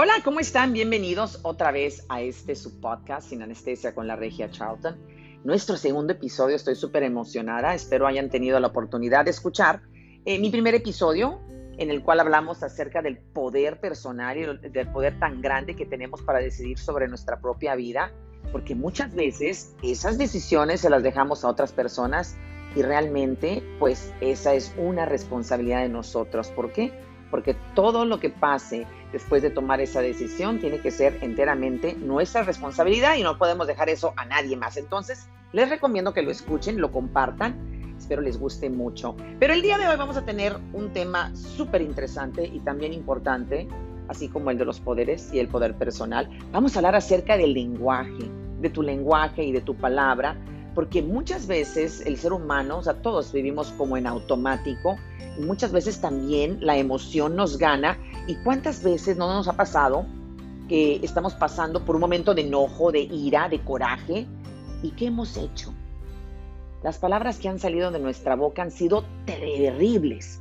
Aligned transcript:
Hola, 0.00 0.12
¿cómo 0.22 0.38
están? 0.38 0.72
Bienvenidos 0.72 1.40
otra 1.42 1.72
vez 1.72 2.06
a 2.08 2.20
este 2.20 2.54
su 2.54 2.78
podcast 2.78 3.30
Sin 3.30 3.42
Anestesia 3.42 3.96
con 3.96 4.06
la 4.06 4.14
Regia 4.14 4.48
Charlton. 4.48 4.96
Nuestro 5.42 5.76
segundo 5.76 6.12
episodio, 6.12 6.54
estoy 6.54 6.76
súper 6.76 7.02
emocionada, 7.02 7.74
espero 7.74 8.06
hayan 8.06 8.30
tenido 8.30 8.60
la 8.60 8.68
oportunidad 8.68 9.24
de 9.24 9.32
escuchar 9.32 9.82
eh, 10.24 10.38
mi 10.38 10.50
primer 10.50 10.76
episodio 10.76 11.40
en 11.78 11.90
el 11.90 12.04
cual 12.04 12.20
hablamos 12.20 12.62
acerca 12.62 13.02
del 13.02 13.18
poder 13.18 13.80
personal 13.80 14.38
y 14.38 14.68
del 14.68 14.86
poder 14.92 15.18
tan 15.18 15.42
grande 15.42 15.74
que 15.74 15.84
tenemos 15.84 16.22
para 16.22 16.38
decidir 16.38 16.78
sobre 16.78 17.08
nuestra 17.08 17.40
propia 17.40 17.74
vida, 17.74 18.12
porque 18.52 18.76
muchas 18.76 19.12
veces 19.16 19.74
esas 19.82 20.16
decisiones 20.16 20.80
se 20.80 20.90
las 20.90 21.02
dejamos 21.02 21.44
a 21.44 21.48
otras 21.48 21.72
personas 21.72 22.36
y 22.76 22.82
realmente 22.82 23.64
pues 23.80 24.14
esa 24.20 24.54
es 24.54 24.72
una 24.78 25.06
responsabilidad 25.06 25.82
de 25.82 25.88
nosotros. 25.88 26.50
¿Por 26.50 26.70
qué? 26.70 26.92
Porque 27.32 27.56
todo 27.74 28.04
lo 28.04 28.20
que 28.20 28.30
pase 28.30 28.86
después 29.12 29.42
de 29.42 29.50
tomar 29.50 29.80
esa 29.80 30.00
decisión 30.00 30.58
tiene 30.58 30.78
que 30.78 30.90
ser 30.90 31.18
enteramente 31.22 31.94
nuestra 31.94 32.42
responsabilidad 32.42 33.16
y 33.16 33.22
no 33.22 33.38
podemos 33.38 33.66
dejar 33.66 33.88
eso 33.88 34.12
a 34.16 34.24
nadie 34.24 34.56
más. 34.56 34.76
Entonces, 34.76 35.28
les 35.52 35.68
recomiendo 35.68 36.12
que 36.12 36.22
lo 36.22 36.30
escuchen, 36.30 36.80
lo 36.80 36.92
compartan. 36.92 37.94
Espero 37.98 38.22
les 38.22 38.38
guste 38.38 38.70
mucho. 38.70 39.16
Pero 39.40 39.54
el 39.54 39.62
día 39.62 39.78
de 39.78 39.88
hoy 39.88 39.96
vamos 39.96 40.16
a 40.16 40.24
tener 40.24 40.56
un 40.72 40.92
tema 40.92 41.34
súper 41.34 41.82
interesante 41.82 42.46
y 42.46 42.60
también 42.60 42.92
importante, 42.92 43.68
así 44.08 44.28
como 44.28 44.50
el 44.50 44.58
de 44.58 44.64
los 44.64 44.80
poderes 44.80 45.32
y 45.32 45.38
el 45.38 45.48
poder 45.48 45.74
personal. 45.74 46.28
Vamos 46.52 46.76
a 46.76 46.78
hablar 46.78 46.94
acerca 46.94 47.36
del 47.36 47.54
lenguaje, 47.54 48.30
de 48.60 48.70
tu 48.70 48.82
lenguaje 48.82 49.42
y 49.42 49.52
de 49.52 49.60
tu 49.60 49.74
palabra, 49.74 50.36
porque 50.78 51.02
muchas 51.02 51.48
veces 51.48 52.06
el 52.06 52.18
ser 52.18 52.32
humano, 52.32 52.78
o 52.78 52.82
sea, 52.84 53.02
todos 53.02 53.32
vivimos 53.32 53.72
como 53.72 53.96
en 53.96 54.06
automático 54.06 54.96
y 55.36 55.42
muchas 55.42 55.72
veces 55.72 56.00
también 56.00 56.64
la 56.64 56.76
emoción 56.76 57.34
nos 57.34 57.58
gana. 57.58 57.98
¿Y 58.28 58.36
cuántas 58.44 58.84
veces 58.84 59.16
no 59.16 59.26
nos 59.26 59.48
ha 59.48 59.54
pasado 59.54 60.06
que 60.68 61.00
estamos 61.02 61.34
pasando 61.34 61.84
por 61.84 61.96
un 61.96 62.02
momento 62.02 62.32
de 62.32 62.42
enojo, 62.42 62.92
de 62.92 63.00
ira, 63.00 63.48
de 63.48 63.60
coraje? 63.64 64.28
¿Y 64.80 64.92
qué 64.92 65.06
hemos 65.06 65.36
hecho? 65.36 65.74
Las 66.84 66.98
palabras 66.98 67.40
que 67.40 67.48
han 67.48 67.58
salido 67.58 67.90
de 67.90 67.98
nuestra 67.98 68.36
boca 68.36 68.62
han 68.62 68.70
sido 68.70 69.02
terribles. 69.26 70.40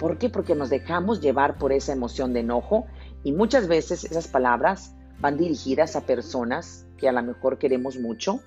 ¿Por 0.00 0.18
qué? 0.18 0.28
Porque 0.28 0.56
nos 0.56 0.70
dejamos 0.70 1.20
llevar 1.20 1.56
por 1.56 1.70
esa 1.70 1.92
emoción 1.92 2.32
de 2.32 2.40
enojo 2.40 2.86
y 3.22 3.30
muchas 3.30 3.68
veces 3.68 4.02
esas 4.02 4.26
palabras 4.26 4.96
van 5.20 5.36
dirigidas 5.36 5.94
a 5.94 6.00
personas 6.00 6.84
que 6.96 7.08
a 7.08 7.12
lo 7.12 7.22
mejor 7.22 7.58
queremos 7.58 7.96
mucho 7.96 8.40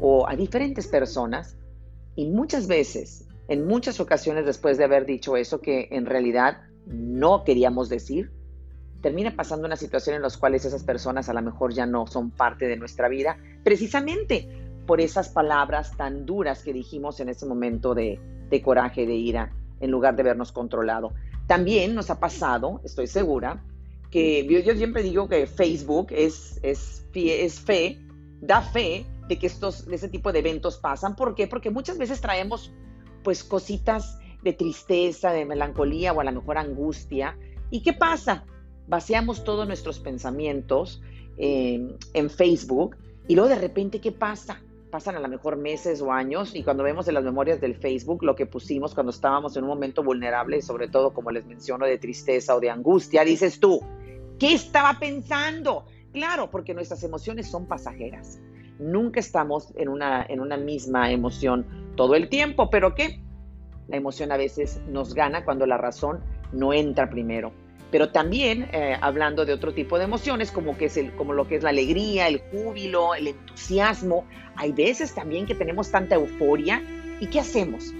o 0.00 0.28
a 0.28 0.36
diferentes 0.36 0.86
personas 0.86 1.56
y 2.14 2.26
muchas 2.26 2.66
veces 2.66 3.26
en 3.48 3.66
muchas 3.66 4.00
ocasiones 4.00 4.46
después 4.46 4.78
de 4.78 4.84
haber 4.84 5.06
dicho 5.06 5.36
eso 5.36 5.60
que 5.60 5.88
en 5.92 6.06
realidad 6.06 6.62
no 6.86 7.44
queríamos 7.44 7.88
decir, 7.88 8.30
termina 9.02 9.34
pasando 9.36 9.66
una 9.66 9.76
situación 9.76 10.16
en 10.16 10.22
la 10.22 10.30
cual 10.30 10.54
esas 10.54 10.82
personas 10.82 11.28
a 11.28 11.32
lo 11.32 11.42
mejor 11.42 11.72
ya 11.72 11.86
no 11.86 12.06
son 12.06 12.30
parte 12.30 12.66
de 12.66 12.76
nuestra 12.76 13.08
vida, 13.08 13.36
precisamente 13.62 14.48
por 14.86 15.00
esas 15.00 15.28
palabras 15.28 15.96
tan 15.96 16.26
duras 16.26 16.62
que 16.62 16.72
dijimos 16.72 17.20
en 17.20 17.28
ese 17.28 17.46
momento 17.46 17.94
de, 17.94 18.20
coraje, 18.64 19.06
de 19.06 19.14
ira, 19.14 19.52
en 19.80 19.90
lugar 19.90 20.16
de 20.16 20.22
vernos 20.22 20.52
controlado. 20.52 21.12
También 21.46 21.94
nos 21.94 22.10
ha 22.10 22.18
pasado, 22.18 22.80
estoy 22.84 23.06
segura, 23.06 23.62
que 24.10 24.46
yo, 24.46 24.74
siempre 24.74 25.02
digo 25.02 25.28
que 25.28 25.46
Facebook 25.46 26.08
es, 26.10 26.58
es, 26.62 27.04
es 27.14 27.60
fe, 27.60 27.98
da 28.40 28.62
fe 28.62 29.06
de 29.28 29.38
que 29.38 29.46
estos, 29.46 29.86
de 29.86 29.96
ese 29.96 30.08
tipo 30.08 30.32
de 30.32 30.40
eventos 30.40 30.78
pasan. 30.78 31.16
¿Por 31.16 31.34
qué? 31.34 31.46
Porque 31.46 31.70
muchas 31.70 31.98
veces 31.98 32.20
traemos 32.20 32.72
pues 33.22 33.42
cositas 33.42 34.18
de 34.42 34.52
tristeza, 34.52 35.32
de 35.32 35.44
melancolía 35.44 36.12
o 36.12 36.20
a 36.20 36.24
lo 36.24 36.32
mejor 36.32 36.58
angustia. 36.58 37.36
¿Y 37.70 37.82
qué 37.82 37.92
pasa? 37.92 38.44
Vaciamos 38.86 39.42
todos 39.42 39.66
nuestros 39.66 39.98
pensamientos 39.98 41.02
eh, 41.36 41.96
en 42.14 42.30
Facebook 42.30 42.96
y 43.28 43.34
luego 43.34 43.48
de 43.48 43.56
repente, 43.56 44.00
¿qué 44.00 44.12
pasa? 44.12 44.62
Pasan 44.90 45.16
a 45.16 45.20
lo 45.20 45.28
mejor 45.28 45.56
meses 45.56 46.00
o 46.00 46.12
años 46.12 46.54
y 46.54 46.62
cuando 46.62 46.84
vemos 46.84 47.08
en 47.08 47.14
las 47.14 47.24
memorias 47.24 47.60
del 47.60 47.74
Facebook 47.74 48.22
lo 48.22 48.36
que 48.36 48.46
pusimos 48.46 48.94
cuando 48.94 49.10
estábamos 49.10 49.56
en 49.56 49.64
un 49.64 49.70
momento 49.70 50.04
vulnerable, 50.04 50.62
sobre 50.62 50.88
todo 50.88 51.12
como 51.12 51.32
les 51.32 51.44
menciono, 51.44 51.84
de 51.86 51.98
tristeza 51.98 52.54
o 52.54 52.60
de 52.60 52.70
angustia, 52.70 53.24
dices 53.24 53.58
tú, 53.58 53.80
¿qué 54.38 54.54
estaba 54.54 54.98
pensando? 55.00 55.86
Claro, 56.12 56.48
porque 56.50 56.72
nuestras 56.72 57.02
emociones 57.02 57.50
son 57.50 57.66
pasajeras. 57.66 58.38
Nunca 58.78 59.20
estamos 59.20 59.72
en 59.76 59.88
una, 59.88 60.24
en 60.28 60.40
una 60.40 60.56
misma 60.56 61.10
emoción 61.10 61.66
todo 61.96 62.14
el 62.14 62.28
tiempo, 62.28 62.70
pero 62.70 62.94
¿qué? 62.94 63.20
La 63.88 63.96
emoción 63.96 64.32
a 64.32 64.36
veces 64.36 64.80
nos 64.88 65.14
gana 65.14 65.44
cuando 65.44 65.66
la 65.66 65.78
razón 65.78 66.20
no 66.52 66.72
entra 66.72 67.08
primero. 67.08 67.52
Pero 67.90 68.10
también 68.10 68.68
eh, 68.72 68.96
hablando 69.00 69.44
de 69.44 69.52
otro 69.52 69.72
tipo 69.72 69.96
de 69.96 70.04
emociones, 70.04 70.50
como, 70.50 70.76
que 70.76 70.86
es 70.86 70.96
el, 70.96 71.14
como 71.14 71.32
lo 71.32 71.46
que 71.46 71.56
es 71.56 71.62
la 71.62 71.70
alegría, 71.70 72.28
el 72.28 72.40
júbilo, 72.50 73.14
el 73.14 73.28
entusiasmo, 73.28 74.24
hay 74.56 74.72
veces 74.72 75.14
también 75.14 75.46
que 75.46 75.54
tenemos 75.54 75.90
tanta 75.90 76.16
euforia. 76.16 76.82
¿Y 77.20 77.28
qué 77.28 77.40
hacemos? 77.40 77.94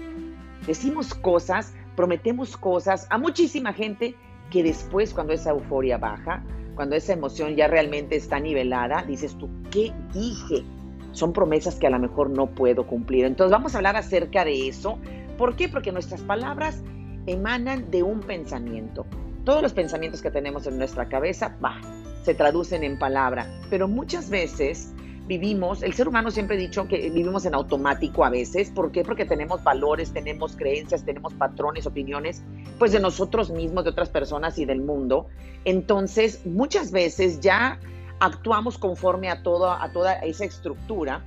Decimos 0.67 1.13
cosas, 1.13 1.73
prometemos 1.95 2.57
cosas 2.57 3.07
a 3.09 3.17
muchísima 3.17 3.73
gente 3.73 4.15
que 4.51 4.61
después 4.63 5.13
cuando 5.13 5.33
esa 5.33 5.51
euforia 5.51 5.97
baja, 5.97 6.43
cuando 6.77 6.95
esa 6.95 7.11
emoción 7.11 7.55
ya 7.55 7.67
realmente 7.67 8.15
está 8.15 8.39
nivelada, 8.39 9.03
dices 9.03 9.35
tú, 9.35 9.49
¿qué 9.71 9.91
dije? 10.13 10.63
Son 11.11 11.33
promesas 11.33 11.75
que 11.75 11.87
a 11.87 11.89
lo 11.89 11.97
mejor 11.97 12.29
no 12.29 12.51
puedo 12.51 12.85
cumplir. 12.85 13.25
Entonces 13.25 13.51
vamos 13.51 13.73
a 13.73 13.79
hablar 13.79 13.95
acerca 13.95 14.45
de 14.45 14.67
eso. 14.67 14.99
¿Por 15.39 15.55
qué? 15.55 15.69
Porque 15.69 15.91
nuestras 15.91 16.21
palabras 16.21 16.83
emanan 17.25 17.89
de 17.89 18.03
un 18.03 18.19
pensamiento. 18.19 19.07
Todos 19.43 19.63
los 19.63 19.73
pensamientos 19.73 20.21
que 20.21 20.29
tenemos 20.29 20.67
en 20.67 20.77
nuestra 20.77 21.09
cabeza, 21.09 21.57
bah, 21.59 21.81
se 22.21 22.35
traducen 22.35 22.83
en 22.83 22.99
palabra. 22.99 23.47
Pero 23.71 23.87
muchas 23.87 24.29
veces 24.29 24.93
vivimos, 25.27 25.83
el 25.83 25.93
ser 25.93 26.07
humano 26.07 26.31
siempre 26.31 26.55
ha 26.55 26.59
dicho 26.59 26.87
que 26.87 27.09
vivimos 27.09 27.45
en 27.45 27.53
automático 27.53 28.23
a 28.23 28.29
veces. 28.29 28.71
¿Por 28.71 28.91
qué? 28.91 29.03
Porque 29.03 29.25
tenemos 29.25 29.63
valores, 29.63 30.13
tenemos 30.13 30.55
creencias, 30.55 31.03
tenemos 31.03 31.33
patrones, 31.33 31.85
opiniones, 31.85 32.43
pues 32.79 32.93
de 32.93 32.99
nosotros 32.99 33.51
mismos, 33.51 33.83
de 33.83 33.91
otras 33.91 34.09
personas 34.09 34.57
y 34.57 34.65
del 34.65 34.81
mundo. 34.81 35.27
Entonces, 35.65 36.45
muchas 36.45 36.91
veces 36.91 37.41
ya 37.41 37.79
actuamos 38.19 38.77
conforme 38.77 39.29
a, 39.29 39.43
todo, 39.43 39.69
a 39.69 39.91
toda 39.91 40.13
esa 40.13 40.45
estructura 40.45 41.23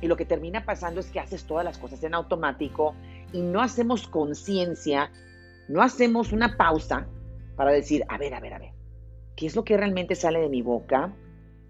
y 0.00 0.08
lo 0.08 0.16
que 0.16 0.24
termina 0.24 0.64
pasando 0.64 1.00
es 1.00 1.10
que 1.10 1.20
haces 1.20 1.44
todas 1.44 1.64
las 1.64 1.78
cosas 1.78 2.02
en 2.02 2.14
automático 2.14 2.94
y 3.32 3.42
no 3.42 3.60
hacemos 3.60 4.08
conciencia, 4.08 5.10
no 5.68 5.82
hacemos 5.82 6.32
una 6.32 6.56
pausa 6.56 7.06
para 7.54 7.70
decir, 7.70 8.04
a 8.08 8.18
ver, 8.18 8.34
a 8.34 8.40
ver, 8.40 8.54
a 8.54 8.58
ver, 8.58 8.72
¿qué 9.36 9.46
es 9.46 9.54
lo 9.54 9.62
que 9.62 9.76
realmente 9.76 10.14
sale 10.14 10.40
de 10.40 10.48
mi 10.48 10.62
boca? 10.62 11.12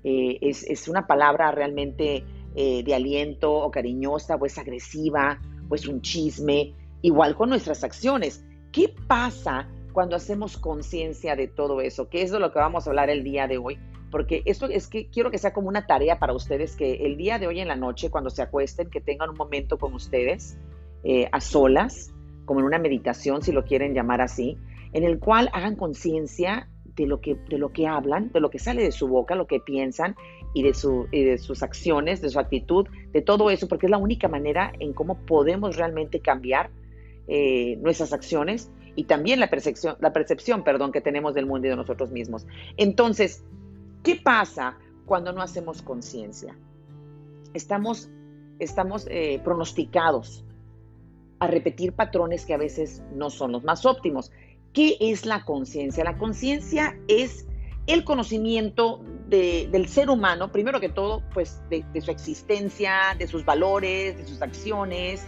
Eh, 0.04 0.38
es, 0.40 0.88
una 0.88 1.06
palabra 1.06 1.52
realmente 1.52 2.24
eh, 2.54 2.82
de 2.82 2.94
aliento 2.94 3.52
o 3.52 3.70
cariñosa 3.70 4.36
o 4.36 4.46
es 4.46 4.58
agresiva 4.58 5.40
o 5.68 5.74
es 5.74 5.86
un 5.86 6.02
chisme, 6.02 6.74
igual 7.02 7.34
con 7.34 7.48
nuestras 7.48 7.84
acciones. 7.84 8.44
¿Qué 8.72 8.94
pasa 9.06 9.68
cuando 9.92 10.16
hacemos 10.16 10.56
conciencia 10.56 11.36
de 11.36 11.48
todo 11.48 11.80
eso? 11.80 12.08
¿Qué 12.08 12.22
es 12.22 12.30
de 12.30 12.40
lo 12.40 12.52
que 12.52 12.58
vamos 12.58 12.86
a 12.86 12.90
hablar 12.90 13.10
el 13.10 13.22
día 13.22 13.46
de 13.46 13.58
hoy? 13.58 13.78
Porque 14.10 14.42
esto 14.44 14.66
es 14.66 14.88
que 14.88 15.08
quiero 15.08 15.30
que 15.30 15.38
sea 15.38 15.52
como 15.52 15.68
una 15.68 15.86
tarea 15.86 16.18
para 16.18 16.34
ustedes, 16.34 16.76
que 16.76 17.06
el 17.06 17.16
día 17.16 17.38
de 17.38 17.46
hoy 17.46 17.60
en 17.60 17.68
la 17.68 17.76
noche, 17.76 18.10
cuando 18.10 18.28
se 18.28 18.42
acuesten, 18.42 18.90
que 18.90 19.00
tengan 19.00 19.30
un 19.30 19.36
momento 19.36 19.78
con 19.78 19.94
ustedes 19.94 20.58
eh, 21.04 21.28
a 21.32 21.40
solas, 21.40 22.12
como 22.44 22.60
en 22.60 22.66
una 22.66 22.78
meditación, 22.78 23.42
si 23.42 23.52
lo 23.52 23.64
quieren 23.64 23.94
llamar 23.94 24.20
así, 24.20 24.58
en 24.92 25.04
el 25.04 25.18
cual 25.18 25.48
hagan 25.52 25.76
conciencia 25.76 26.68
de 26.96 27.06
lo, 27.06 27.20
que, 27.20 27.36
de 27.48 27.58
lo 27.58 27.72
que 27.72 27.86
hablan, 27.86 28.30
de 28.32 28.40
lo 28.40 28.50
que 28.50 28.58
sale 28.58 28.82
de 28.82 28.92
su 28.92 29.08
boca, 29.08 29.34
lo 29.34 29.46
que 29.46 29.60
piensan 29.60 30.14
y 30.54 30.62
de, 30.62 30.74
su, 30.74 31.06
de 31.10 31.38
sus 31.38 31.62
acciones, 31.62 32.20
de 32.20 32.28
su 32.28 32.38
actitud, 32.38 32.86
de 33.12 33.22
todo 33.22 33.50
eso, 33.50 33.68
porque 33.68 33.86
es 33.86 33.90
la 33.90 33.98
única 33.98 34.28
manera 34.28 34.72
en 34.78 34.92
cómo 34.92 35.16
podemos 35.26 35.76
realmente 35.76 36.20
cambiar 36.20 36.70
eh, 37.28 37.76
nuestras 37.80 38.12
acciones 38.12 38.70
y 38.94 39.04
también 39.04 39.40
la 39.40 39.48
percepción, 39.48 39.96
la 40.00 40.12
percepción 40.12 40.64
perdón, 40.64 40.92
que 40.92 41.00
tenemos 41.00 41.34
del 41.34 41.46
mundo 41.46 41.66
y 41.66 41.70
de 41.70 41.76
nosotros 41.76 42.10
mismos. 42.10 42.46
Entonces, 42.76 43.44
¿qué 44.02 44.16
pasa 44.16 44.76
cuando 45.06 45.32
no 45.32 45.40
hacemos 45.40 45.80
conciencia? 45.82 46.56
Estamos, 47.54 48.10
estamos 48.58 49.06
eh, 49.10 49.40
pronosticados 49.42 50.44
a 51.38 51.46
repetir 51.46 51.92
patrones 51.92 52.46
que 52.46 52.54
a 52.54 52.58
veces 52.58 53.02
no 53.14 53.30
son 53.30 53.52
los 53.52 53.64
más 53.64 53.84
óptimos. 53.86 54.30
¿Qué 54.72 54.96
es 55.00 55.26
la 55.26 55.44
conciencia? 55.44 56.02
La 56.02 56.16
conciencia 56.16 56.98
es 57.06 57.46
el 57.86 58.04
conocimiento 58.04 59.00
del 59.28 59.88
ser 59.88 60.10
humano, 60.10 60.52
primero 60.52 60.78
que 60.78 60.90
todo, 60.90 61.22
pues 61.32 61.60
de, 61.70 61.84
su 62.00 62.10
existencia, 62.10 63.14
de 63.18 63.26
sus 63.26 63.44
valores, 63.44 64.16
de 64.16 64.26
sus 64.26 64.42
acciones, 64.42 65.26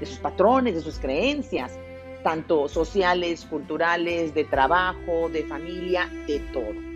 de 0.00 0.06
sus 0.06 0.18
patrones, 0.18 0.74
de 0.74 0.80
sus 0.80 0.98
creencias, 0.98 1.78
tanto 2.22 2.68
sociales, 2.68 3.44
culturales, 3.44 4.34
de 4.34 4.44
trabajo, 4.44 5.28
de 5.30 5.44
familia, 5.44 6.10
de 6.26 6.40
todo. 6.52 6.92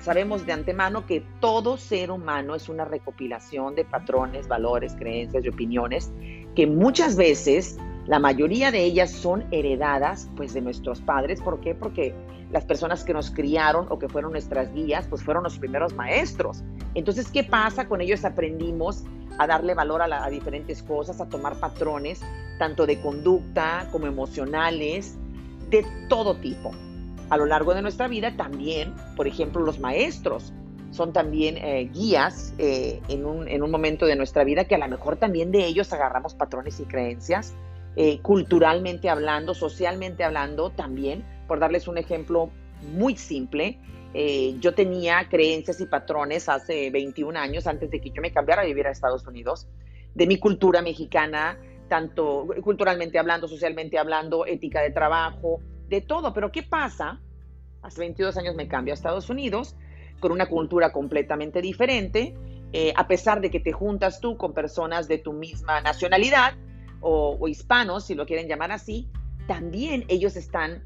Sabemos 0.00 0.44
de 0.44 0.52
antemano 0.52 1.06
que 1.06 1.24
todo 1.40 1.76
ser 1.76 2.10
humano 2.10 2.54
es 2.54 2.68
una 2.68 2.84
recopilación 2.84 3.74
de 3.74 3.84
patrones, 3.84 4.48
valores, 4.48 4.94
creencias 4.98 5.44
y 5.44 5.48
opiniones 5.48 6.12
que 6.54 6.66
muchas 6.66 7.16
veces 7.16 7.78
la 8.06 8.18
mayoría 8.18 8.70
de 8.70 8.84
ellas 8.84 9.10
son 9.10 9.44
heredadas 9.50 10.28
pues 10.36 10.52
de 10.52 10.60
nuestros 10.60 11.00
padres. 11.00 11.40
¿Por 11.40 11.60
qué? 11.60 11.74
Porque 11.74 12.14
las 12.50 12.64
personas 12.64 13.02
que 13.02 13.14
nos 13.14 13.30
criaron 13.30 13.86
o 13.88 13.98
que 13.98 14.08
fueron 14.08 14.32
nuestras 14.32 14.72
guías, 14.74 15.06
pues 15.08 15.22
fueron 15.22 15.42
los 15.42 15.58
primeros 15.58 15.94
maestros. 15.94 16.62
Entonces, 16.94 17.30
¿qué 17.30 17.44
pasa? 17.44 17.88
Con 17.88 18.00
ellos 18.00 18.24
aprendimos 18.24 19.04
a 19.38 19.46
darle 19.46 19.74
valor 19.74 20.02
a, 20.02 20.28
diferentes 20.28 20.82
cosas, 20.82 21.20
a 21.20 21.28
tomar 21.28 21.58
patrones, 21.58 22.20
tanto 22.58 22.86
de 22.86 23.00
conducta 23.00 23.88
como 23.90 24.06
emocionales, 24.06 25.16
de 25.70 25.84
todo 26.08 26.36
tipo. 26.36 26.70
A 27.30 27.36
lo 27.36 27.46
largo 27.46 27.74
de 27.74 27.82
nuestra 27.82 28.06
vida 28.06 28.36
también, 28.36 28.94
por 29.16 29.26
ejemplo, 29.26 29.62
los 29.62 29.80
maestros 29.80 30.52
son 30.90 31.12
también 31.12 31.56
eh, 31.56 31.90
guías 31.92 32.54
eh, 32.58 33.00
en, 33.08 33.24
un, 33.24 33.48
en, 33.48 33.64
un, 33.64 33.70
momento 33.70 34.06
de 34.06 34.14
nuestra 34.14 34.44
vida 34.44 34.64
que 34.66 34.76
a 34.76 34.78
lo 34.78 34.86
mejor 34.86 35.16
también 35.16 35.50
de 35.50 35.64
ellos 35.64 35.92
agarramos 35.92 36.34
patrones 36.34 36.78
y 36.78 36.84
creencias, 36.84 37.54
eh, 37.96 38.20
culturalmente 38.20 39.08
hablando, 39.08 39.54
socialmente 39.54 40.24
hablando 40.24 40.70
también. 40.70 41.24
Por 41.46 41.58
darles 41.58 41.88
un 41.88 41.98
ejemplo 41.98 42.50
muy 42.92 43.16
simple, 43.16 43.78
yo 44.60 44.74
tenía 44.74 45.28
creencias 45.28 45.80
y 45.80 45.86
patrones 45.86 46.48
hace 46.48 46.88
21 46.90 47.36
años 47.36 47.66
antes 47.66 47.90
de 47.90 48.00
que 48.00 48.10
yo 48.10 48.22
me 48.22 48.32
cambiara 48.32 48.62
a 48.62 48.64
vivir 48.64 48.86
a 48.86 48.92
Estados 48.92 49.26
Unidos, 49.26 49.66
de 50.14 50.28
mi 50.28 50.38
cultura 50.38 50.82
mexicana, 50.82 51.58
tanto 51.88 52.46
culturalmente 52.62 53.18
hablando, 53.18 53.48
socialmente 53.48 53.98
hablando, 53.98 54.46
ética 54.46 54.80
de 54.82 54.90
trabajo, 54.90 55.60
de 55.88 56.00
todo. 56.00 56.32
Pero 56.32 56.50
¿qué 56.50 56.62
pasa? 56.62 57.20
Hace 57.82 58.00
22 58.00 58.36
años 58.36 58.54
me 58.54 58.68
cambio 58.68 58.92
a 58.92 58.94
Estados 58.94 59.28
Unidos 59.28 59.76
con 60.20 60.32
una 60.32 60.46
cultura 60.46 60.92
completamente 60.92 61.60
diferente, 61.60 62.34
eh, 62.72 62.92
a 62.96 63.06
pesar 63.06 63.40
de 63.40 63.50
que 63.50 63.60
te 63.60 63.72
juntas 63.72 64.20
tú 64.20 64.36
con 64.36 64.54
personas 64.54 65.06
de 65.06 65.18
tu 65.18 65.32
misma 65.32 65.80
nacionalidad 65.80 66.54
o, 67.04 67.48
hispanos, 67.48 68.06
si 68.06 68.14
lo 68.14 68.26
quieren 68.26 68.48
llamar 68.48 68.72
así, 68.72 69.08
también 69.46 70.04
ellos 70.08 70.36
están, 70.36 70.82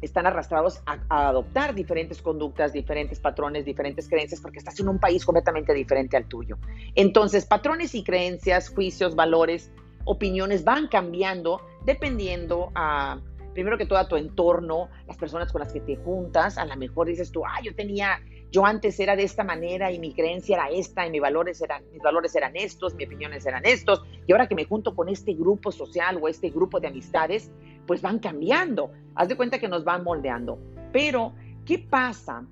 están 0.00 0.26
arrastrados 0.26 0.80
a, 0.86 1.28
adoptar 1.28 1.74
diferentes 1.74 2.22
conductas, 2.22 2.72
diferentes 2.72 3.18
patrones, 3.18 3.64
diferentes 3.64 4.08
creencias, 4.08 4.40
porque 4.40 4.58
estás 4.58 4.78
en 4.80 4.88
un 4.88 4.98
país 4.98 5.24
completamente 5.24 5.74
diferente 5.74 6.16
al 6.16 6.26
tuyo. 6.26 6.56
Entonces, 6.94 7.44
patrones 7.44 7.94
y 7.94 8.04
creencias, 8.04 8.68
juicios, 8.68 9.16
valores, 9.16 9.70
opiniones 10.04 10.64
van 10.64 10.88
cambiando 10.88 11.60
dependiendo 11.84 12.70
a 12.74 13.20
primero 13.52 13.76
que 13.76 13.86
todo 13.86 13.98
a 13.98 14.08
tu 14.08 14.16
entorno, 14.16 14.88
las 15.06 15.16
personas 15.16 15.52
con 15.52 15.60
las 15.60 15.72
que 15.72 15.80
te 15.80 15.96
juntas, 15.96 16.56
a 16.56 16.64
lo 16.64 16.76
mejor 16.76 17.08
dices 17.08 17.30
tú, 17.32 17.44
ah, 17.44 17.60
yo 17.62 17.74
tenía, 17.74 18.20
yo 18.50 18.66
antes 18.66 18.98
era 18.98 19.16
de 19.16 19.22
esta 19.22 19.44
manera 19.44 19.92
y 19.92 19.98
mi 19.98 20.12
creencia 20.12 20.56
era 20.56 20.70
esta 20.70 21.06
y 21.06 21.10
mis 21.10 21.20
valores 21.20 21.60
eran, 21.62 21.84
mis 21.92 22.02
valores 22.02 22.34
eran 22.34 22.56
estos, 22.56 22.94
mis 22.94 23.06
opiniones 23.06 23.46
eran 23.46 23.64
estos, 23.64 24.04
y 24.26 24.32
ahora 24.32 24.48
que 24.48 24.54
me 24.54 24.64
junto 24.64 24.94
con 24.94 25.08
este 25.08 25.34
grupo 25.34 25.70
social 25.70 26.18
o 26.20 26.28
este 26.28 26.50
grupo 26.50 26.80
de 26.80 26.88
amistades, 26.88 27.50
pues 27.86 28.02
van 28.02 28.18
cambiando. 28.18 28.90
Haz 29.14 29.28
de 29.28 29.36
cuenta 29.36 29.58
que 29.58 29.68
nos 29.68 29.84
van 29.84 30.04
moldeando. 30.04 30.58
Pero, 30.92 31.32
¿qué 31.64 31.78
pasa 31.78 32.44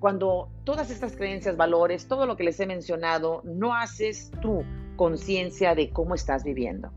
cuando 0.00 0.48
todas 0.64 0.90
estas 0.90 1.16
creencias, 1.16 1.56
valores, 1.56 2.08
todo 2.08 2.26
lo 2.26 2.36
que 2.36 2.44
les 2.44 2.58
he 2.60 2.66
mencionado, 2.66 3.42
no 3.44 3.74
haces 3.74 4.30
tú 4.42 4.64
conciencia 4.96 5.74
de 5.74 5.90
cómo 5.90 6.14
estás 6.14 6.44
viviendo? 6.44 6.90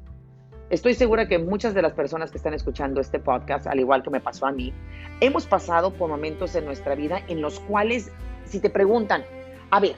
Estoy 0.69 0.95
segura 0.95 1.29
que 1.29 1.39
muchas 1.39 1.73
de 1.73 1.81
las 1.81 1.93
personas 1.93 2.29
que 2.29 2.37
están 2.37 2.53
escuchando 2.53 2.99
este 2.99 3.19
podcast, 3.19 3.67
al 3.67 3.79
igual 3.79 4.03
que 4.03 4.09
me 4.09 4.19
pasó 4.19 4.47
a 4.47 4.51
mí, 4.51 4.73
hemos 5.21 5.45
pasado 5.45 5.93
por 5.93 6.09
momentos 6.09 6.55
en 6.55 6.65
nuestra 6.65 6.93
vida 6.93 7.21
en 7.29 7.41
los 7.41 7.61
cuales, 7.61 8.11
si 8.47 8.59
te 8.59 8.69
preguntan, 8.69 9.23
a 9.69 9.79
ver, 9.79 9.95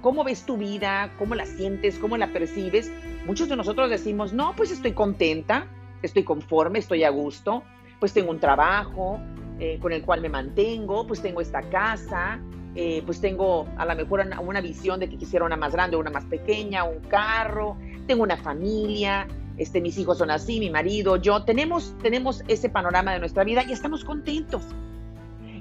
¿cómo 0.00 0.24
ves 0.24 0.44
tu 0.44 0.56
vida? 0.56 1.12
¿Cómo 1.18 1.34
la 1.34 1.46
sientes? 1.46 1.98
¿Cómo 1.98 2.16
la 2.16 2.32
percibes? 2.32 2.90
Muchos 3.26 3.48
de 3.48 3.56
nosotros 3.56 3.90
decimos, 3.90 4.32
no, 4.32 4.54
pues 4.56 4.70
estoy 4.70 4.92
contenta, 4.92 5.66
estoy 6.02 6.24
conforme, 6.24 6.78
estoy 6.78 7.04
a 7.04 7.10
gusto, 7.10 7.62
pues 8.00 8.12
tengo 8.12 8.30
un 8.30 8.40
trabajo 8.40 9.20
eh, 9.58 9.78
con 9.80 9.92
el 9.92 10.02
cual 10.02 10.20
me 10.20 10.28
mantengo, 10.28 11.06
pues 11.06 11.22
tengo 11.22 11.40
esta 11.40 11.62
casa, 11.62 12.40
eh, 12.74 13.02
pues 13.04 13.20
tengo 13.20 13.68
a 13.76 13.84
lo 13.84 13.94
mejor 13.94 14.20
una, 14.20 14.40
una 14.40 14.60
visión 14.60 14.98
de 14.98 15.08
que 15.08 15.16
quisiera 15.16 15.44
una 15.44 15.56
más 15.56 15.72
grande 15.72 15.96
una 15.96 16.10
más 16.10 16.24
pequeña, 16.24 16.84
un 16.84 17.00
carro, 17.00 17.76
tengo 18.06 18.22
una 18.22 18.36
familia, 18.36 19.28
este, 19.58 19.80
mis 19.80 19.98
hijos 19.98 20.18
son 20.18 20.30
así, 20.30 20.58
mi 20.58 20.70
marido, 20.70 21.16
yo, 21.16 21.44
tenemos, 21.44 21.94
tenemos 22.02 22.42
ese 22.48 22.68
panorama 22.70 23.12
de 23.12 23.20
nuestra 23.20 23.44
vida 23.44 23.62
y 23.68 23.72
estamos 23.72 24.04
contentos. 24.04 24.62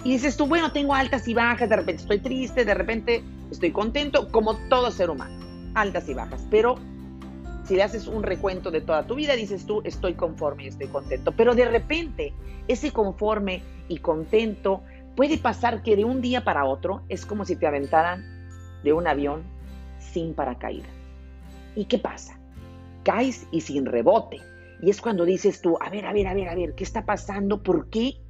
Y 0.03 0.11
dices 0.11 0.35
tú, 0.35 0.47
bueno, 0.47 0.71
tengo 0.71 0.93
altas 0.93 1.27
y 1.27 1.33
bajas, 1.33 1.69
de 1.69 1.75
repente 1.75 2.01
estoy 2.01 2.19
triste, 2.19 2.65
de 2.65 2.73
repente 2.73 3.23
estoy 3.51 3.71
contento, 3.71 4.31
como 4.31 4.57
todo 4.67 4.91
ser 4.91 5.09
humano, 5.09 5.35
altas 5.75 6.09
y 6.09 6.13
bajas. 6.13 6.45
Pero 6.49 6.75
si 7.65 7.75
le 7.75 7.83
haces 7.83 8.07
un 8.07 8.23
recuento 8.23 8.71
de 8.71 8.81
toda 8.81 9.05
tu 9.05 9.15
vida, 9.15 9.35
dices 9.35 9.65
tú, 9.65 9.81
estoy 9.83 10.15
conforme 10.15 10.67
estoy 10.67 10.87
contento. 10.87 11.31
Pero 11.33 11.53
de 11.53 11.65
repente, 11.65 12.33
ese 12.67 12.91
conforme 12.91 13.61
y 13.87 13.97
contento 13.97 14.81
puede 15.15 15.37
pasar 15.37 15.83
que 15.83 15.95
de 15.95 16.05
un 16.05 16.21
día 16.21 16.43
para 16.43 16.65
otro 16.65 17.03
es 17.09 17.25
como 17.25 17.45
si 17.45 17.55
te 17.55 17.67
aventaran 17.67 18.25
de 18.83 18.93
un 18.93 19.07
avión 19.07 19.43
sin 19.99 20.33
paracaídas. 20.33 20.89
¿Y 21.75 21.85
qué 21.85 21.99
pasa? 21.99 22.41
caes 23.03 23.47
y 23.51 23.61
sin 23.61 23.85
rebote. 23.85 24.39
Y 24.81 24.89
es 24.89 25.01
cuando 25.01 25.25
dices 25.25 25.61
tú, 25.61 25.77
a 25.79 25.89
ver, 25.89 26.05
a 26.05 26.13
ver, 26.13 26.27
a 26.27 26.33
ver, 26.33 26.49
a 26.49 26.55
ver, 26.55 26.73
¿qué 26.75 26.83
está 26.83 27.05
pasando? 27.05 27.61
¿Por 27.61 27.89
qué 27.89 28.20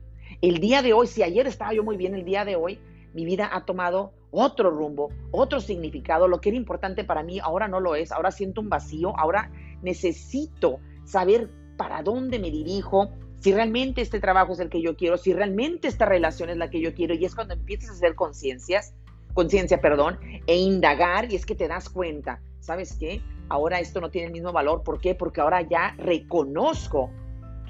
el 0.42 0.60
día 0.60 0.82
de 0.82 0.94
hoy, 0.94 1.08
si 1.08 1.24
ayer 1.24 1.48
estaba 1.48 1.74
yo 1.74 1.84
muy 1.84 1.98
bien, 1.98 2.16
el 2.16 2.26
día 2.26 2.46
de 2.46 2.56
hoy, 2.56 2.80
mi 3.14 3.26
vida 3.26 3.50
ha 3.52 3.66
tomado 3.66 4.14
otro 4.32 4.70
rumbo, 4.70 5.10
otro 5.32 5.60
significado, 5.60 6.28
lo 6.28 6.40
que 6.40 6.50
era 6.50 6.58
importante 6.58 7.04
para 7.04 7.24
mí 7.24 7.40
ahora 7.40 7.68
no 7.68 7.80
lo 7.80 7.96
es, 7.96 8.12
ahora 8.12 8.32
siento 8.32 8.62
un 8.62 8.70
vacío, 8.70 9.18
ahora 9.18 9.52
necesito 9.82 10.80
saber 11.04 11.50
para 11.78 12.02
dónde 12.04 12.40
me 12.40 12.52
dirijo, 12.52 13.10
si 13.40 13.52
realmente 13.52 14.02
este 14.02 14.20
trabajo 14.20 14.54
es 14.54 14.60
el 14.60 14.70
que 14.70 14.82
yo 14.82 14.96
quiero, 14.96 15.18
si 15.18 15.34
realmente 15.34 15.88
esta 15.88 16.06
relación 16.06 16.50
es 16.50 16.58
la 16.58 16.70
que 16.70 16.80
yo 16.80 16.94
quiero, 16.94 17.14
y 17.14 17.26
es 17.26 17.36
cuando 17.36 17.56
empiezas 17.56 17.90
a 17.90 17.94
hacer 17.94 18.16
conciencias, 18.16 18.94
conciencia, 19.34 19.82
perdón, 19.82 20.20
e 20.48 20.58
indagar, 20.58 21.32
y 21.32 21.36
es 21.36 21.46
que 21.46 21.56
te 21.56 21.68
das 21.68 21.90
cuenta, 21.90 22.40
¿sabes 22.60 22.96
qué? 22.98 23.22
ahora 23.52 23.80
esto 23.80 24.00
no 24.00 24.10
tiene 24.10 24.28
el 24.28 24.34
mismo 24.34 24.52
valor. 24.54 24.82
¿Por 24.84 25.00
qué? 25.00 25.14
Porque 25.14 25.42
ahora 25.42 25.62
ya 25.62 25.94
reconozco 25.98 27.12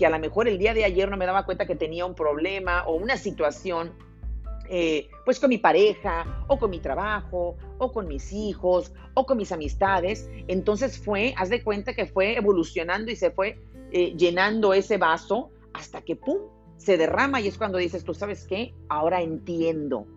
que 0.02 0.08
a 0.08 0.10
lo 0.10 0.18
mejor 0.18 0.48
el 0.48 0.58
día 0.58 0.74
de 0.74 0.84
ayer 0.84 1.12
no 1.12 1.16
me 1.16 1.28
daba 1.28 1.46
cuenta 1.46 1.68
que 1.68 1.76
tenía 1.76 2.08
un 2.08 2.16
problema 2.16 2.86
o 2.88 2.96
una 2.96 3.18
situación, 3.18 3.94
eh, 4.68 5.08
pues 5.26 5.40
con 5.40 5.52
mi 5.52 5.60
pareja, 5.60 6.44
o 6.48 6.58
con 6.58 6.72
mi 6.72 6.80
trabajo, 6.80 7.56
o 7.78 7.92
con 7.92 8.08
mis 8.08 8.34
hijos, 8.34 8.94
o 9.14 9.28
con 9.28 9.38
mis 9.38 9.52
amistades. 9.52 10.28
Entonces 10.48 10.98
fue, 10.98 11.36
haz 11.38 11.50
de 11.50 11.64
cuenta 11.64 11.94
que 11.94 12.08
fue 12.08 12.36
evolucionando 12.36 13.12
y 13.12 13.16
se 13.16 13.30
fue 13.30 13.60
eh, 13.92 14.16
llenando 14.18 14.74
ese 14.74 14.98
vaso 14.98 15.52
hasta 15.74 16.02
que, 16.02 16.16
¡pum!, 16.16 16.40
se 16.78 16.98
derrama 16.98 17.40
y 17.40 17.48
es 17.48 17.60
cuando 17.60 17.78
dices, 17.78 18.04
tú 18.04 18.16
sabes 18.16 18.48
qué, 18.48 18.74
ahora 18.90 19.22
entiendo 19.22 20.08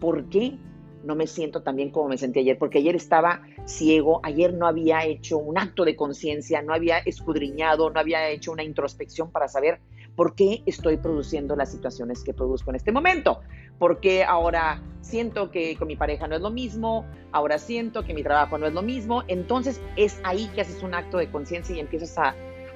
por 0.00 0.24
qué 0.30 0.56
no 1.04 1.14
me 1.14 1.26
siento 1.26 1.62
tan 1.62 1.76
bien 1.76 1.90
como 1.90 2.08
me 2.08 2.18
sentí 2.18 2.40
ayer, 2.40 2.58
porque 2.58 2.78
ayer 2.78 2.96
estaba 2.96 3.42
ciego, 3.64 4.20
ayer 4.22 4.54
no 4.54 4.66
había 4.66 5.04
hecho 5.04 5.38
un 5.38 5.58
acto 5.58 5.84
de 5.84 5.96
conciencia, 5.96 6.62
no 6.62 6.74
había 6.74 6.98
escudriñado, 6.98 7.90
no 7.90 8.00
había 8.00 8.28
hecho 8.28 8.52
una 8.52 8.62
introspección 8.62 9.30
para 9.30 9.48
saber 9.48 9.80
por 10.18 10.34
qué 10.34 10.64
estoy 10.66 10.96
produciendo 10.96 11.54
las 11.54 11.70
situaciones 11.70 12.24
que 12.24 12.34
produzco 12.34 12.70
en 12.70 12.76
este 12.76 12.90
momento. 12.90 13.40
Porque 13.78 14.24
ahora 14.24 14.82
siento 15.00 15.52
que 15.52 15.76
con 15.76 15.86
mi 15.86 15.94
pareja 15.94 16.26
no 16.26 16.34
es 16.34 16.42
lo 16.42 16.50
mismo, 16.50 17.06
ahora 17.30 17.58
siento 17.58 18.04
que 18.04 18.14
mi 18.14 18.24
trabajo 18.24 18.58
no 18.58 18.66
es 18.66 18.72
lo 18.72 18.82
mismo. 18.82 19.22
Entonces 19.28 19.80
es 19.94 20.20
ahí 20.24 20.50
que 20.54 20.62
haces 20.62 20.82
un 20.82 20.94
acto 20.94 21.18
de 21.18 21.30
conciencia 21.30 21.76
y 21.76 21.78
empiezas 21.78 22.18
a, 22.18 22.34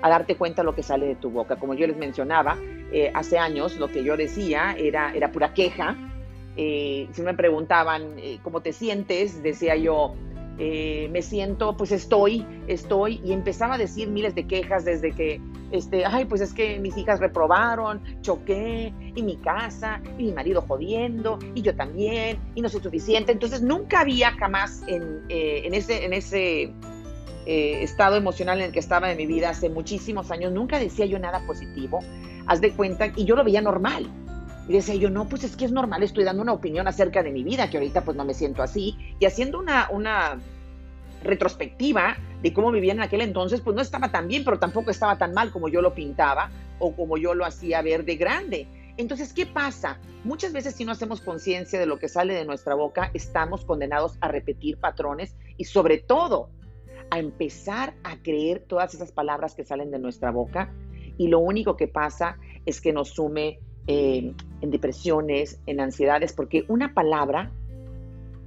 darte 0.09 0.37
cuenta 0.37 0.63
de 0.63 0.67
lo 0.67 0.75
que 0.77 0.85
sale 0.85 1.07
de 1.07 1.17
tu 1.17 1.31
boca. 1.31 1.57
Como 1.57 1.75
yo 1.75 1.87
les 1.89 1.97
mencionaba, 1.97 2.59
eh, 2.93 3.11
hace 3.13 3.39
años 3.39 3.77
lo 3.77 3.89
que 3.89 4.05
yo 4.05 4.17
decía 4.17 4.77
era, 4.79 5.13
era 5.13 5.33
pura 5.33 5.53
queja, 5.53 5.97
eh, 6.57 7.09
si 7.13 7.23
me 7.23 7.35
preguntaban 7.35 8.19
eh, 8.19 8.39
cómo 8.43 8.61
te 8.61 8.73
sientes, 8.73 9.43
decía 9.43 9.77
yo, 9.77 10.15
eh, 10.59 11.09
me 11.11 11.23
siento, 11.23 11.77
pues 11.77 11.93
estoy, 11.93 12.47
estoy, 12.67 13.21
y 13.25 13.33
empezaba 13.33 13.77
a 13.77 13.79
decir 13.79 14.09
miles 14.09 14.35
de 14.35 14.47
quejas 14.47 14.85
desde 14.85 15.13
que, 15.13 15.41
este, 15.71 16.05
ay, 16.05 16.27
pues 16.27 16.43
es 16.43 16.53
que 16.53 16.79
mis 16.79 16.97
hijas 16.99 17.21
reprobaron, 17.21 18.03
choqué, 18.21 18.93
y 19.15 19.23
mi 19.23 19.37
casa, 19.37 20.03
y 20.19 20.25
mi 20.25 20.33
marido 20.33 20.61
jodiendo, 20.63 21.39
y 21.55 21.63
yo 21.63 21.75
también, 21.75 22.39
y 22.55 22.61
no 22.61 22.69
soy 22.69 22.83
suficiente. 22.83 23.33
Entonces 23.33 23.63
nunca 23.63 24.01
había 24.01 24.33
jamás 24.33 24.83
en, 24.87 25.23
en 25.31 25.73
ese, 25.73 26.05
en 26.05 26.13
ese 26.13 26.75
estado 27.47 28.17
emocional 28.17 28.59
en 28.59 28.67
el 28.67 28.73
que 28.73 28.79
estaba 28.79 29.11
en 29.11 29.17
mi 29.17 29.27
vida 29.27 29.49
hace 29.49 29.71
muchísimos 29.71 30.31
años, 30.31 30.53
nunca 30.53 30.79
decía 30.79 31.07
yo 31.07 31.19
nada 31.19 31.45
positivo. 31.47 32.01
Haz 32.47 32.61
de 32.61 32.73
cuenta, 32.73 33.07
y 33.17 33.25
yo 33.25 33.37
lo 33.37 33.43
veía 33.43 33.63
normal 33.63 34.07
y 34.69 34.73
decía 34.73 34.95
yo, 34.95 35.11
no, 35.11 35.29
pues 35.29 35.45
es 35.45 35.57
que 35.57 35.65
es 35.65 35.73
normal, 35.73 36.03
estoy 36.03 36.25
dando 36.25 36.43
una 36.43 36.53
opinión 36.53 36.87
acerca 36.87 37.23
de 37.23 37.33
mi 37.33 37.43
vida, 37.43 37.69
que 37.69 37.79
ahorita 37.79 38.03
pues 38.03 38.17
no 38.17 38.25
me 38.25 38.35
siento 38.35 38.63
así. 38.63 38.97
Y 39.19 39.27
haciendo 39.27 39.59
una, 39.59 39.89
una 39.91 40.39
retrospectiva 41.23 42.17
de 42.43 42.53
cómo 42.53 42.71
vivía 42.71 42.93
en 42.93 43.01
aquel 43.01 43.23
entonces, 43.23 43.61
pues 43.61 43.75
no 43.75 43.83
estaba 43.83 44.11
tan 44.11 44.29
bien, 44.29 44.45
pero 44.45 44.59
tampoco 44.59 44.91
estaba 44.91 45.19
tan 45.19 45.35
mal 45.35 45.51
como 45.51 45.69
yo 45.69 45.83
lo 45.83 45.95
pintaba 45.95 46.51
o 46.79 46.95
como 46.95 47.17
yo 47.17 47.35
lo 47.35 47.45
hacía 47.45 47.83
ver 47.83 48.05
de 48.05 48.17
grande. 48.17 48.69
Entonces, 48.97 49.33
¿qué 49.33 49.47
pasa? 49.47 49.99
Muchas 50.23 50.53
veces 50.53 50.75
si 50.75 50.85
no 50.85 50.93
hacemos 50.93 51.21
conciencia 51.21 51.81
de 51.81 51.87
lo 51.87 51.99
que 51.99 52.09
sale 52.09 52.35
de 52.35 52.45
nuestra 52.45 52.75
boca, 52.75 53.11
estamos 53.15 53.65
condenados 53.65 54.17
a 54.21 54.29
repetir 54.29 54.79
patrones 54.79 55.35
y 55.57 55.65
sobre 55.65 55.99
todo 55.99 56.51
a 57.11 57.19
empezar 57.19 57.95
a 58.05 58.17
creer 58.23 58.65
todas 58.67 58.95
esas 58.95 59.13
palabras 59.13 59.55
que 59.55 59.65
salen 59.65 59.91
de 59.91 59.99
nuestra 59.99 60.31
boca 60.31 60.73
y 61.19 61.29
lo 61.29 61.41
único 61.41 61.77
que 61.77 61.89
pasa 61.89 62.39
es 62.65 62.81
que 62.81 62.93
nos 62.93 63.11
sume 63.11 63.61
eh, 63.87 64.33
en 64.61 64.71
depresiones, 64.71 65.61
en 65.67 65.81
ansiedades, 65.81 66.33
porque 66.33 66.65
una 66.69 66.95
palabra, 66.95 67.51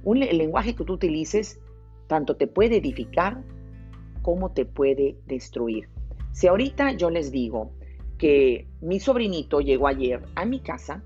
un, 0.04 0.22
el 0.22 0.38
lenguaje 0.38 0.74
que 0.74 0.84
tú 0.84 0.94
utilices, 0.94 1.60
tanto 2.06 2.36
te 2.36 2.46
puede 2.46 2.76
edificar 2.76 3.42
como 4.22 4.52
te 4.52 4.64
puede 4.64 5.16
destruir. 5.26 5.88
Si 6.32 6.46
ahorita 6.46 6.92
yo 6.92 7.10
les 7.10 7.30
digo 7.30 7.70
que 8.18 8.66
mi 8.80 8.98
sobrinito 9.00 9.60
llegó 9.60 9.88
ayer 9.88 10.22
a 10.34 10.44
mi 10.44 10.60
casa, 10.60 11.02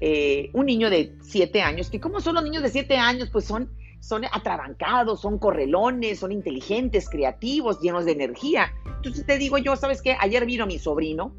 eh, 0.00 0.50
un 0.54 0.66
niño 0.66 0.88
de 0.88 1.14
siete 1.20 1.60
años, 1.60 1.90
que 1.90 2.00
como 2.00 2.20
son 2.20 2.34
los 2.34 2.44
niños 2.44 2.62
de 2.62 2.70
siete 2.70 2.96
años, 2.96 3.28
pues 3.30 3.44
son, 3.44 3.70
son 4.00 4.24
atrabancados, 4.24 5.20
son 5.20 5.38
correlones, 5.38 6.20
son 6.20 6.32
inteligentes, 6.32 7.08
creativos, 7.08 7.80
llenos 7.80 8.06
de 8.06 8.12
energía. 8.12 8.72
Entonces 8.96 9.26
te 9.26 9.36
digo 9.36 9.58
yo, 9.58 9.76
¿sabes 9.76 10.00
qué? 10.00 10.16
Ayer 10.18 10.46
vino 10.46 10.66
mi 10.66 10.78
sobrino, 10.78 11.34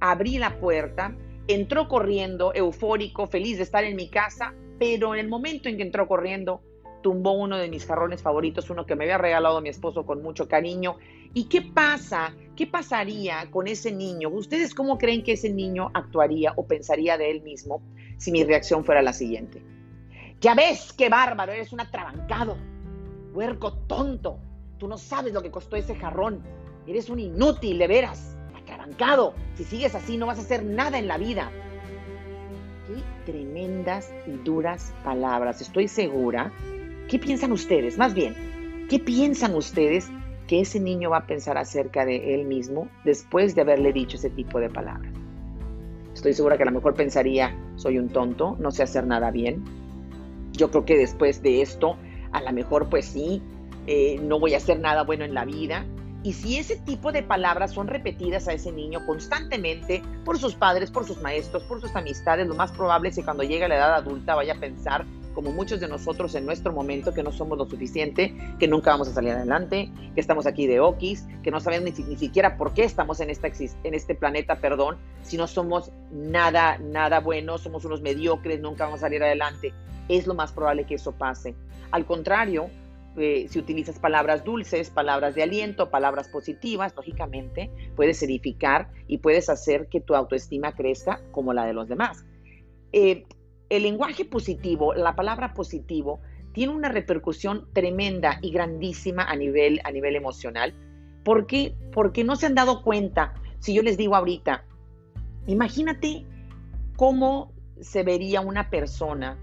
abrí 0.00 0.38
la 0.38 0.58
puerta, 0.58 1.16
entró 1.48 1.88
corriendo, 1.88 2.52
eufórico, 2.54 3.26
feliz 3.26 3.56
de 3.56 3.64
estar 3.64 3.84
en 3.84 3.96
mi 3.96 4.08
casa, 4.08 4.54
pero 4.78 5.14
en 5.14 5.20
el 5.20 5.28
momento 5.28 5.68
en 5.68 5.76
que 5.76 5.82
entró 5.82 6.06
corriendo, 6.06 6.62
tumbó 7.02 7.32
uno 7.32 7.58
de 7.58 7.68
mis 7.68 7.84
jarrones 7.84 8.22
favoritos, 8.22 8.70
uno 8.70 8.86
que 8.86 8.96
me 8.96 9.04
había 9.04 9.18
regalado 9.18 9.60
mi 9.60 9.68
esposo 9.68 10.06
con 10.06 10.22
mucho 10.22 10.48
cariño. 10.48 10.96
¿Y 11.34 11.44
qué 11.44 11.62
pasa? 11.62 12.34
¿Qué 12.56 12.66
pasaría 12.66 13.50
con 13.50 13.66
ese 13.66 13.92
niño? 13.92 14.28
¿Ustedes 14.28 14.74
cómo 14.74 14.98
creen 14.98 15.22
que 15.22 15.32
ese 15.32 15.50
niño 15.50 15.90
actuaría 15.94 16.52
o 16.56 16.66
pensaría 16.66 17.18
de 17.18 17.30
él 17.30 17.42
mismo 17.42 17.82
si 18.18 18.30
mi 18.30 18.44
reacción 18.44 18.84
fuera 18.84 19.02
la 19.02 19.12
siguiente? 19.12 19.62
Ya 20.40 20.54
ves, 20.54 20.92
qué 20.92 21.08
bárbaro, 21.08 21.52
eres 21.52 21.72
un 21.72 21.80
atrabancado, 21.80 22.56
huerco 23.32 23.72
tonto. 23.86 24.38
Tú 24.78 24.88
no 24.88 24.98
sabes 24.98 25.32
lo 25.32 25.42
que 25.42 25.50
costó 25.50 25.76
ese 25.76 25.94
jarrón. 25.94 26.42
Eres 26.86 27.08
un 27.08 27.20
inútil, 27.20 27.78
de 27.78 27.86
veras, 27.86 28.36
atrabancado. 28.82 29.34
Si 29.56 29.64
sigues 29.64 29.94
así 29.94 30.16
no 30.16 30.26
vas 30.26 30.38
a 30.38 30.42
hacer 30.42 30.64
nada 30.64 30.98
en 30.98 31.08
la 31.08 31.18
vida. 31.18 31.50
Qué 32.86 33.32
tremendas 33.32 34.12
y 34.26 34.32
duras 34.32 34.92
palabras. 35.04 35.60
Estoy 35.60 35.88
segura 35.88 36.52
¿Qué 37.12 37.18
piensan 37.18 37.52
ustedes? 37.52 37.98
Más 37.98 38.14
bien, 38.14 38.34
¿qué 38.88 38.98
piensan 38.98 39.54
ustedes 39.54 40.10
que 40.46 40.60
ese 40.60 40.80
niño 40.80 41.10
va 41.10 41.18
a 41.18 41.26
pensar 41.26 41.58
acerca 41.58 42.06
de 42.06 42.34
él 42.34 42.46
mismo 42.46 42.88
después 43.04 43.54
de 43.54 43.60
haberle 43.60 43.92
dicho 43.92 44.16
ese 44.16 44.30
tipo 44.30 44.60
de 44.60 44.70
palabras? 44.70 45.12
Estoy 46.14 46.32
segura 46.32 46.56
que 46.56 46.62
a 46.62 46.66
lo 46.66 46.72
mejor 46.72 46.94
pensaría, 46.94 47.54
soy 47.76 47.98
un 47.98 48.08
tonto, 48.08 48.56
no 48.60 48.70
sé 48.70 48.82
hacer 48.82 49.06
nada 49.06 49.30
bien. 49.30 49.62
Yo 50.52 50.70
creo 50.70 50.86
que 50.86 50.96
después 50.96 51.42
de 51.42 51.60
esto, 51.60 51.96
a 52.32 52.40
lo 52.40 52.50
mejor 52.52 52.88
pues 52.88 53.04
sí, 53.04 53.42
eh, 53.86 54.18
no 54.22 54.38
voy 54.38 54.54
a 54.54 54.58
hacer 54.58 54.80
nada 54.80 55.02
bueno 55.04 55.24
en 55.24 55.34
la 55.34 55.44
vida. 55.44 55.84
Y 56.24 56.34
si 56.34 56.56
ese 56.56 56.76
tipo 56.76 57.10
de 57.10 57.22
palabras 57.22 57.72
son 57.72 57.88
repetidas 57.88 58.46
a 58.46 58.52
ese 58.52 58.70
niño 58.70 59.04
constantemente 59.06 60.02
por 60.24 60.38
sus 60.38 60.54
padres, 60.54 60.90
por 60.90 61.04
sus 61.04 61.20
maestros, 61.20 61.64
por 61.64 61.80
sus 61.80 61.94
amistades, 61.96 62.46
lo 62.46 62.54
más 62.54 62.70
probable 62.70 63.08
es 63.08 63.16
que 63.16 63.24
cuando 63.24 63.42
llegue 63.42 63.64
a 63.64 63.68
la 63.68 63.76
edad 63.76 63.94
adulta 63.94 64.34
vaya 64.36 64.54
a 64.54 64.60
pensar 64.60 65.04
como 65.34 65.50
muchos 65.50 65.80
de 65.80 65.88
nosotros 65.88 66.34
en 66.34 66.44
nuestro 66.46 66.72
momento, 66.72 67.12
que 67.12 67.22
no 67.22 67.32
somos 67.32 67.58
lo 67.58 67.66
suficiente, 67.66 68.34
que 68.58 68.68
nunca 68.68 68.90
vamos 68.90 69.08
a 69.08 69.12
salir 69.12 69.32
adelante, 69.32 69.90
que 70.14 70.20
estamos 70.20 70.46
aquí 70.46 70.66
de 70.66 70.80
okis, 70.80 71.26
que 71.42 71.50
no 71.50 71.58
sabemos 71.58 71.98
ni, 71.98 72.16
siquiera 72.16 72.56
por 72.56 72.74
qué 72.74 72.84
estamos 72.84 73.20
en, 73.20 73.30
esta, 73.30 73.48
en 73.48 73.94
este 73.94 74.14
planeta, 74.14 74.60
perdón, 74.60 74.98
si 75.22 75.36
no 75.36 75.46
somos 75.46 75.90
nada, 76.10 76.78
nada 76.78 77.20
bueno, 77.20 77.58
somos 77.58 77.84
unos 77.84 78.02
mediocres, 78.02 78.60
nunca 78.60 78.84
vamos 78.84 79.00
a 79.00 79.06
salir 79.06 79.22
adelante. 79.22 79.72
Es 80.08 80.26
lo 80.26 80.34
más 80.34 80.52
probable 80.52 80.84
que 80.84 80.96
eso 80.96 81.12
pase. 81.12 81.54
Al 81.90 82.04
contrario, 82.04 82.70
eh, 83.16 83.46
si 83.48 83.58
utilizas 83.58 83.98
palabras 83.98 84.44
dulces, 84.44 84.90
palabras 84.90 85.34
de 85.34 85.42
aliento, 85.42 85.90
palabras 85.90 86.28
positivas, 86.28 86.94
lógicamente 86.96 87.70
puedes 87.94 88.22
edificar 88.22 88.90
y 89.06 89.18
puedes 89.18 89.50
hacer 89.50 89.88
que 89.88 90.00
tu 90.00 90.14
autoestima 90.14 90.72
crezca 90.72 91.20
como 91.30 91.52
la 91.52 91.66
de 91.66 91.74
los 91.74 91.88
demás. 91.88 92.24
Eh, 92.92 93.24
el 93.68 93.82
lenguaje 93.82 94.24
positivo, 94.24 94.94
la 94.94 95.14
palabra 95.14 95.54
positivo, 95.54 96.20
tiene 96.52 96.74
una 96.74 96.88
repercusión 96.88 97.68
tremenda 97.72 98.38
y 98.42 98.50
grandísima 98.50 99.24
a 99.24 99.36
nivel, 99.36 99.80
a 99.84 99.90
nivel 99.90 100.16
emocional. 100.16 100.74
¿Por 101.24 101.46
qué? 101.46 101.74
Porque 101.92 102.24
no 102.24 102.36
se 102.36 102.46
han 102.46 102.54
dado 102.54 102.82
cuenta. 102.82 103.34
Si 103.58 103.74
yo 103.74 103.82
les 103.82 103.96
digo 103.96 104.16
ahorita, 104.16 104.64
imagínate 105.46 106.26
cómo 106.96 107.52
se 107.80 108.02
vería 108.02 108.40
una 108.40 108.70
persona 108.70 109.38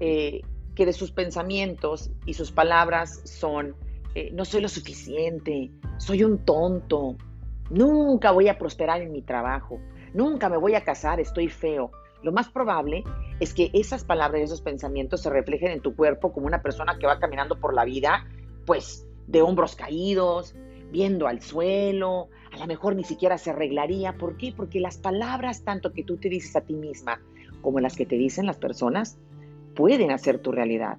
eh, 0.00 0.42
que 0.78 0.86
de 0.86 0.92
sus 0.92 1.10
pensamientos 1.10 2.10
y 2.24 2.34
sus 2.34 2.52
palabras 2.52 3.20
son, 3.24 3.74
eh, 4.14 4.30
no 4.32 4.44
soy 4.44 4.60
lo 4.60 4.68
suficiente, 4.68 5.72
soy 5.96 6.22
un 6.22 6.38
tonto, 6.44 7.16
nunca 7.68 8.30
voy 8.30 8.48
a 8.48 8.56
prosperar 8.56 9.02
en 9.02 9.10
mi 9.10 9.22
trabajo, 9.22 9.80
nunca 10.14 10.48
me 10.48 10.56
voy 10.56 10.76
a 10.76 10.84
casar, 10.84 11.18
estoy 11.18 11.48
feo 11.48 11.90
lo 12.22 12.32
más 12.32 12.48
probable 12.48 13.04
es 13.38 13.54
que 13.54 13.70
esas 13.72 14.04
palabras 14.04 14.40
y 14.40 14.44
esos 14.44 14.60
pensamientos 14.60 15.22
se 15.22 15.30
reflejen 15.30 15.70
en 15.70 15.80
tu 15.80 15.94
cuerpo 15.94 16.32
como 16.32 16.46
una 16.46 16.62
persona 16.62 16.98
que 16.98 17.06
va 17.06 17.20
caminando 17.20 17.60
por 17.60 17.74
la 17.74 17.84
vida, 17.84 18.26
pues 18.66 19.06
de 19.26 19.42
hombros 19.42 19.76
caídos, 19.76 20.54
viendo 20.90 21.28
al 21.28 21.40
suelo, 21.40 22.28
a 22.52 22.58
lo 22.58 22.66
mejor 22.66 22.96
ni 22.96 23.04
siquiera 23.04 23.38
se 23.38 23.50
arreglaría. 23.50 24.16
¿Por 24.16 24.36
qué? 24.36 24.52
Porque 24.56 24.80
las 24.80 24.98
palabras, 24.98 25.62
tanto 25.62 25.92
que 25.92 26.02
tú 26.02 26.16
te 26.16 26.28
dices 26.28 26.56
a 26.56 26.62
ti 26.62 26.74
misma 26.74 27.20
como 27.60 27.80
las 27.80 27.96
que 27.96 28.06
te 28.06 28.16
dicen 28.16 28.46
las 28.46 28.56
personas, 28.56 29.18
pueden 29.78 30.10
hacer 30.10 30.40
tu 30.40 30.50
realidad. 30.50 30.98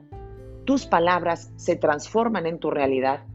Tus 0.64 0.86
palabras 0.86 1.52
se 1.58 1.76
transforman 1.76 2.46
en 2.46 2.60
tu 2.60 2.72
realidad. 2.72 3.26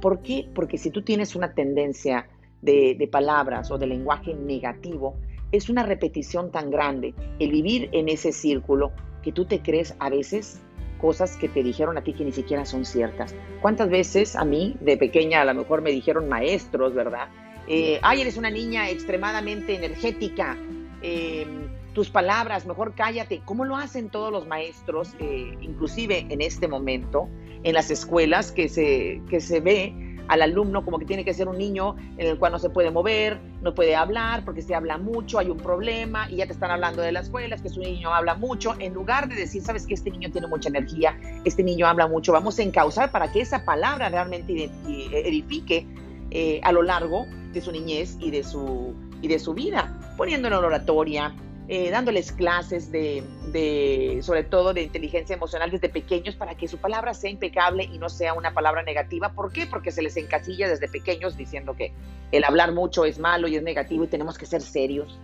¿Por 0.00 0.22
qué? 0.22 0.48
Porque 0.54 0.78
si 0.78 0.90
tú 0.90 1.02
tienes 1.02 1.34
una 1.34 1.54
tendencia 1.54 2.28
de, 2.60 3.08
palabras 3.10 3.72
o 3.72 3.78
de 3.78 3.88
lenguaje 3.88 4.32
negativo, 4.32 5.16
es 5.50 5.68
una 5.68 5.82
repetición 5.82 6.52
tan 6.52 6.70
grande, 6.70 7.14
el 7.40 7.50
vivir 7.50 7.88
en 7.90 8.08
ese 8.08 8.30
círculo, 8.30 8.92
que 9.24 9.32
tú 9.32 9.44
te 9.44 9.60
crees 9.60 9.96
a 9.98 10.08
veces 10.08 10.60
cosas 11.00 11.36
que 11.36 11.48
te 11.48 11.64
dijeron 11.64 11.98
a 11.98 12.04
ti 12.04 12.12
que 12.12 12.24
ni 12.24 12.30
siquiera 12.30 12.64
son 12.64 12.84
ciertas. 12.84 13.34
¿Cuántas 13.60 13.90
veces 13.90 14.36
a 14.36 14.44
mí, 14.44 14.76
de 14.80 14.96
pequeña, 14.96 15.40
a 15.40 15.44
lo 15.44 15.54
mejor 15.54 15.82
me 15.82 15.90
dijeron 15.90 16.28
maestros, 16.28 16.94
¿verdad? 16.94 17.26
Eh, 17.66 17.98
ay, 18.02 18.20
eres 18.20 18.36
una 18.36 18.50
niña 18.50 18.88
extremadamente 18.88 19.74
energética, 19.74 20.56
eh, 21.02 21.44
tus 21.92 22.10
palabras, 22.10 22.66
mejor 22.66 22.94
cállate. 22.94 23.42
¿Cómo 23.44 23.64
lo 23.64 23.76
hacen 23.76 24.08
todos 24.08 24.32
los 24.32 24.46
maestros, 24.46 25.14
eh, 25.18 25.56
inclusive 25.60 26.26
en 26.28 26.40
este 26.40 26.68
momento, 26.68 27.28
en 27.62 27.74
las 27.74 27.90
escuelas, 27.90 28.52
que 28.52 28.68
se, 28.68 29.20
que 29.28 29.40
se 29.40 29.60
ve 29.60 29.94
al 30.28 30.40
alumno 30.40 30.84
como 30.84 30.98
que 30.98 31.04
tiene 31.04 31.24
que 31.24 31.34
ser 31.34 31.48
un 31.48 31.58
niño 31.58 31.96
en 32.16 32.26
el 32.26 32.38
cual 32.38 32.52
no 32.52 32.58
se 32.58 32.70
puede 32.70 32.90
mover, 32.90 33.38
no 33.60 33.74
puede 33.74 33.94
hablar, 33.94 34.44
porque 34.44 34.62
se 34.62 34.74
habla 34.74 34.96
mucho, 34.96 35.38
hay 35.38 35.50
un 35.50 35.58
problema 35.58 36.30
y 36.30 36.36
ya 36.36 36.46
te 36.46 36.52
están 36.52 36.70
hablando 36.70 37.02
de 37.02 37.12
la 37.12 37.20
escuela, 37.20 37.54
es 37.54 37.62
que 37.62 37.68
su 37.68 37.80
niño 37.80 38.14
habla 38.14 38.34
mucho, 38.34 38.74
en 38.78 38.94
lugar 38.94 39.28
de 39.28 39.34
decir, 39.34 39.62
sabes 39.62 39.86
que 39.86 39.94
este 39.94 40.10
niño 40.10 40.30
tiene 40.30 40.46
mucha 40.46 40.68
energía, 40.68 41.18
este 41.44 41.62
niño 41.62 41.86
habla 41.86 42.06
mucho, 42.06 42.32
vamos 42.32 42.58
a 42.58 42.62
encauzar 42.62 43.10
para 43.10 43.30
que 43.30 43.40
esa 43.40 43.64
palabra 43.64 44.08
realmente 44.08 44.70
edifique 44.86 45.86
eh, 46.30 46.60
a 46.62 46.72
lo 46.72 46.82
largo 46.82 47.26
de 47.52 47.60
su 47.60 47.72
niñez 47.72 48.16
y 48.20 48.30
de 48.30 48.42
su, 48.42 48.94
y 49.20 49.28
de 49.28 49.38
su 49.38 49.52
vida, 49.54 49.98
poniéndolo 50.16 50.60
en 50.60 50.64
oratoria, 50.64 51.34
eh, 51.68 51.90
dándoles 51.90 52.32
clases 52.32 52.90
de, 52.90 54.20
sobre 54.22 54.44
todo 54.44 54.74
de 54.74 54.82
inteligencia 54.82 55.34
emocional 55.34 55.70
desde 55.70 55.88
pequeños 55.88 56.34
para 56.34 56.56
que 56.56 56.66
su 56.68 56.78
palabra 56.78 57.14
sea 57.14 57.30
impecable 57.30 57.84
y 57.84 57.98
no 57.98 58.08
sea 58.08 58.34
una 58.34 58.52
palabra 58.52 58.82
negativa. 58.82 59.32
¿Por 59.32 59.52
qué? 59.52 59.66
Porque 59.66 59.92
se 59.92 60.02
les 60.02 60.16
encasilla 60.16 60.68
desde 60.68 60.88
pequeños 60.88 61.36
diciendo 61.36 61.76
que 61.76 61.92
el 62.32 62.44
hablar 62.44 62.72
mucho 62.72 63.04
es 63.04 63.18
malo 63.18 63.46
y 63.46 63.56
es 63.56 63.62
negativo 63.62 64.04
y 64.04 64.08
tenemos 64.08 64.38
que 64.38 64.46
ser 64.46 64.60
serios, 64.60 65.18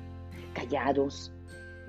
callados 0.54 1.32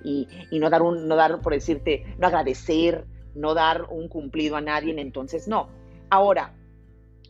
y, 0.04 0.28
no 0.52 0.70
dar 0.70 0.82
un, 0.82 1.08
no 1.08 1.16
dar, 1.16 1.42
por 1.42 1.54
decirte, 1.54 2.16
no 2.18 2.28
agradecer, 2.28 3.06
no 3.36 3.54
dar 3.54 3.84
un 3.90 4.08
cumplido 4.08 4.56
a 4.56 4.62
nadie, 4.62 5.00
entonces 5.00 5.48
no. 5.48 5.70
Ahora, 6.10 6.56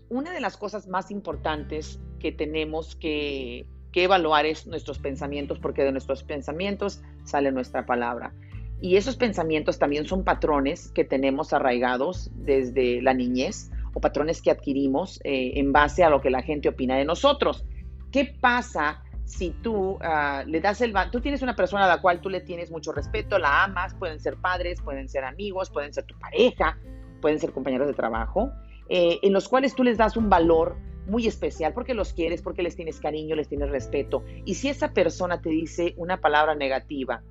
una 0.10 0.32
de 0.32 0.40
las 0.40 0.58
cosas 0.58 0.88
más 0.88 1.12
importantes 1.12 2.00
que 2.20 2.32
tenemos 2.32 2.96
que 2.96 3.66
que 3.91 4.03
evaluar 4.03 4.46
es 4.46 4.67
nuestros 4.67 5.00
pensamientos, 5.00 5.60
porque 5.60 5.84
de 5.84 5.91
nuestros 5.91 6.24
pensamientos 6.24 7.01
sale 7.24 7.51
nuestra 7.51 7.86
palabra. 7.86 8.34
Y 8.81 8.96
esos 8.96 9.17
pensamientos 9.17 9.77
también 9.77 10.05
son 10.05 10.24
patrones 10.24 10.91
que 10.91 11.03
tenemos 11.03 11.51
arraigados 11.53 12.31
desde 12.36 13.01
la 13.01 13.13
niñez 13.13 13.72
o 13.93 14.00
patrones 14.00 14.41
que 14.41 14.51
adquirimos 14.51 15.19
eh, 15.24 15.53
en 15.55 15.74
base 15.74 16.03
a 16.03 16.10
lo 16.10 16.22
que 16.22 16.29
la 16.29 16.41
gente 16.41 16.69
opina 16.69 16.96
de 16.96 17.05
nosotros. 17.05 17.65
¿Qué 18.12 18.34
pasa 18.39 19.03
si 19.25 19.51
tú 19.51 19.98
ah, 20.01 20.43
le 20.48 20.62
das 20.62 20.81
el... 20.81 20.93
Tú 21.12 21.19
tienes 21.19 21.41
una 21.41 21.55
persona 21.55 21.86
a 21.86 21.88
la 21.88 22.01
cual 22.01 22.22
tú 22.22 22.29
le 22.29 22.41
tienes 22.41 22.72
mucho 22.72 22.91
respeto, 22.91 23.38
la 23.38 23.65
amas, 23.65 23.93
pueden 23.96 24.19
ser 24.19 24.38
padres, 24.38 24.81
pueden 24.81 25.10
ser 25.10 25.25
amigos, 25.25 25.69
pueden 25.69 25.93
ser 25.93 26.05
tu 26.05 26.17
pareja, 26.17 26.77
pueden 27.22 27.39
ser 27.39 27.51
compañeros 27.51 27.88
de 27.88 27.93
trabajo, 27.93 28.51
eh, 28.88 29.19
en 29.22 29.34
los 29.34 29.50
cuales 29.50 29.75
tú 29.75 29.84
les 29.84 29.98
das 29.98 30.15
un 30.15 30.29
valor 30.29 30.77
muy 31.10 31.28
especial 31.28 31.74
porque 31.74 31.94
los 31.94 32.13
quieres, 32.13 32.42
porque 32.42 32.63
les 32.63 32.75
tienes 32.75 33.00
cariño, 33.00 33.36
les 33.36 33.48
tienes 33.48 33.70
respeto. 33.70 34.24
Y 34.46 34.56
si 34.56 34.70
esa 34.70 34.94
persona 34.94 35.42
te 35.42 35.50
dice 35.50 35.94
una 35.98 36.18
palabra 36.18 36.56
negativa 36.56 37.22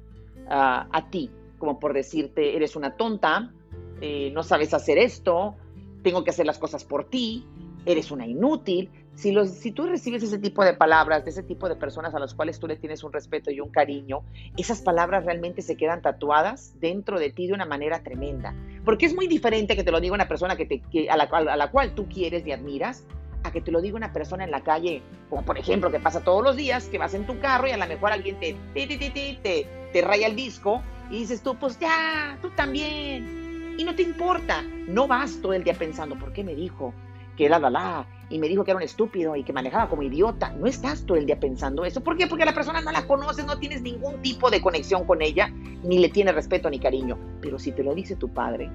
ah, 0.48 0.88
a 0.92 1.10
ti, 1.10 1.30
como 1.58 1.78
por 1.78 1.92
decirte, 1.94 2.56
eres 2.56 2.76
una 2.76 2.96
tonta, 2.96 3.52
eh, 4.00 4.30
no 4.32 4.42
sabes 4.42 4.74
hacer 4.74 4.98
esto, 4.98 5.56
tengo 6.02 6.24
que 6.24 6.30
hacer 6.30 6.46
las 6.46 6.58
cosas 6.58 6.84
por 6.84 7.04
ti, 7.04 7.44
eres 7.84 8.10
una 8.10 8.26
inútil, 8.26 8.90
Si, 9.14 9.32
los, 9.32 9.50
si 9.50 9.72
tú 9.72 9.86
recibes 9.86 10.22
ese 10.22 10.38
tipo 10.38 10.64
de 10.64 10.74
palabras 10.74 11.24
de 11.24 11.30
ese 11.30 11.42
tipo 11.42 11.68
de 11.68 11.74
personas 11.74 12.14
a 12.14 12.20
las 12.20 12.34
cuales 12.34 12.60
tú 12.60 12.68
le 12.68 12.76
tienes 12.76 13.02
un 13.02 13.12
respeto 13.12 13.50
y 13.50 13.58
un 13.58 13.70
cariño, 13.70 14.22
esas 14.56 14.80
palabras 14.80 15.24
realmente 15.24 15.60
se 15.60 15.76
quedan 15.76 16.02
tatuadas 16.02 16.78
dentro 16.78 17.18
de 17.18 17.30
ti 17.30 17.48
de 17.48 17.54
una 17.54 17.66
manera 17.66 18.04
tremenda. 18.04 18.54
Porque 18.84 19.06
es 19.06 19.14
muy 19.16 19.26
diferente 19.26 19.74
que 19.74 19.82
te 19.82 19.90
lo 19.90 20.00
diga 20.00 20.14
una 20.14 20.28
persona 20.28 20.54
que 20.54 20.66
te, 20.66 21.10
a, 21.10 21.16
la, 21.16 21.24
a 21.24 21.56
la 21.56 21.70
cual 21.72 21.96
tú 21.96 22.06
quieres 22.08 22.46
y 22.46 22.52
admiras, 22.52 23.04
a 23.42 23.50
que 23.50 23.60
te 23.60 23.70
lo 23.70 23.80
diga 23.80 23.96
una 23.96 24.12
persona 24.12 24.44
en 24.44 24.50
la 24.50 24.62
calle, 24.62 25.02
como 25.30 25.42
por 25.42 25.58
ejemplo 25.58 25.90
que 25.90 26.00
pasa 26.00 26.22
todos 26.22 26.42
los 26.42 26.56
días, 26.56 26.86
que 26.86 26.98
vas 26.98 27.14
en 27.14 27.26
tu 27.26 27.38
carro 27.40 27.68
y 27.68 27.70
a 27.70 27.76
lo 27.76 27.86
mejor 27.86 28.12
alguien 28.12 28.38
te, 28.40 28.56
te, 28.74 28.86
te, 28.86 29.66
te, 29.92 30.02
raya 30.02 30.26
el 30.26 30.36
disco 30.36 30.82
y 31.10 31.20
dices 31.20 31.42
tú, 31.42 31.56
pues 31.56 31.78
ya, 31.78 32.38
tú 32.42 32.50
también. 32.50 33.76
Y 33.78 33.84
no 33.84 33.94
te 33.94 34.02
importa, 34.02 34.62
no 34.88 35.06
vas 35.06 35.40
todo 35.40 35.52
el 35.52 35.64
día 35.64 35.74
pensando, 35.74 36.16
¿por 36.18 36.32
qué 36.32 36.42
me 36.42 36.54
dijo? 36.54 36.92
Que 37.36 37.48
la 37.48 37.60
la 37.60 37.70
la, 37.70 38.06
y 38.30 38.38
me 38.38 38.48
dijo 38.48 38.64
que 38.64 38.72
era 38.72 38.78
un 38.78 38.82
estúpido 38.82 39.36
y 39.36 39.44
que 39.44 39.52
manejaba 39.52 39.88
como 39.88 40.02
idiota. 40.02 40.52
No 40.52 40.66
estás 40.66 41.06
todo 41.06 41.16
el 41.16 41.24
día 41.24 41.38
pensando 41.38 41.84
eso. 41.84 42.02
¿Por 42.02 42.16
qué? 42.16 42.26
Porque 42.26 42.44
la 42.44 42.52
persona 42.52 42.80
no 42.80 42.90
la 42.90 43.06
conoces, 43.06 43.46
no 43.46 43.58
tienes 43.58 43.80
ningún 43.82 44.20
tipo 44.20 44.50
de 44.50 44.60
conexión 44.60 45.04
con 45.04 45.22
ella, 45.22 45.48
ni 45.84 45.98
le 45.98 46.08
tienes 46.08 46.34
respeto 46.34 46.68
ni 46.68 46.78
cariño. 46.78 47.16
Pero 47.40 47.58
si 47.58 47.72
te 47.72 47.82
lo 47.82 47.94
dice 47.94 48.16
tu 48.16 48.28
padre, 48.28 48.70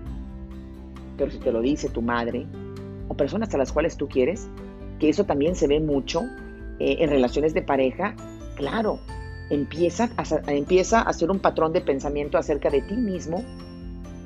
pero 1.18 1.30
si 1.30 1.38
te 1.38 1.52
lo 1.52 1.62
dice 1.62 1.90
tu 1.90 2.02
madre, 2.02 2.48
o 3.14 3.18
personas 3.18 3.54
a 3.54 3.58
las 3.58 3.72
cuales 3.72 3.98
tú 3.98 4.08
quieres, 4.08 4.48
que 5.00 5.10
eso 5.10 5.24
también 5.24 5.56
se 5.56 5.68
ve 5.68 5.80
mucho 5.80 6.24
eh, 6.80 6.98
en 7.00 7.10
relaciones 7.10 7.54
de 7.54 7.62
pareja, 7.62 8.16
claro, 8.56 9.00
empieza 9.50 10.10
a, 10.18 10.52
empieza 10.52 11.00
a 11.00 11.04
hacer 11.04 11.32
un 11.32 11.40
patrón 11.40 11.74
de 11.74 11.82
pensamiento 11.82 12.38
acerca 12.38 12.70
de 12.70 12.82
ti 12.82 12.96
mismo 12.96 13.44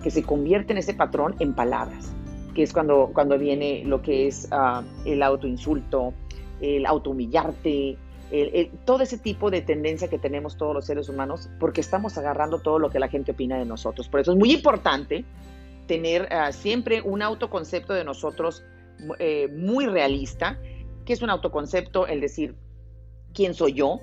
que 0.03 0.11
se 0.11 0.23
convierte 0.23 0.73
en 0.73 0.79
ese 0.79 0.93
patrón 0.93 1.35
en 1.39 1.53
palabras 1.53 2.11
que 2.57 2.63
es 2.63 2.73
cuando, 2.73 3.11
cuando 3.13 3.37
viene 3.37 3.83
lo 3.85 4.01
que 4.01 4.25
es 4.25 4.49
uh, 4.51 4.83
el 5.05 5.21
autoinsulto, 5.21 6.15
el 6.59 6.87
autohumillarte, 6.87 7.99
el, 8.31 8.71
todo 8.83 9.03
ese 9.03 9.19
tipo 9.19 9.51
de 9.51 9.61
tendencia 9.61 10.07
que 10.07 10.17
tenemos 10.17 10.57
todos 10.57 10.73
los 10.73 10.87
seres 10.87 11.07
humanos, 11.07 11.51
porque 11.59 11.81
estamos 11.81 12.17
agarrando 12.17 12.57
todo 12.57 12.79
lo 12.79 12.89
que 12.89 12.97
la 12.97 13.09
gente 13.09 13.33
opina 13.33 13.59
de 13.59 13.65
nosotros. 13.65 14.09
Por 14.09 14.21
eso 14.21 14.31
es 14.31 14.39
muy 14.39 14.51
importante 14.51 15.23
tener 15.85 16.27
ah, 16.33 16.51
siempre 16.51 17.03
un 17.03 17.21
autoconcepto 17.21 17.93
de 17.93 18.03
nosotros 18.03 18.63
eh, 19.19 19.47
muy 19.47 19.85
realista, 19.85 20.59
que 21.05 21.13
es 21.13 21.21
un 21.21 21.29
autoconcepto, 21.29 22.07
el 22.07 22.21
decir, 22.21 22.55
¿quién 23.33 23.53
soy 23.53 23.73
yo? 23.73 23.99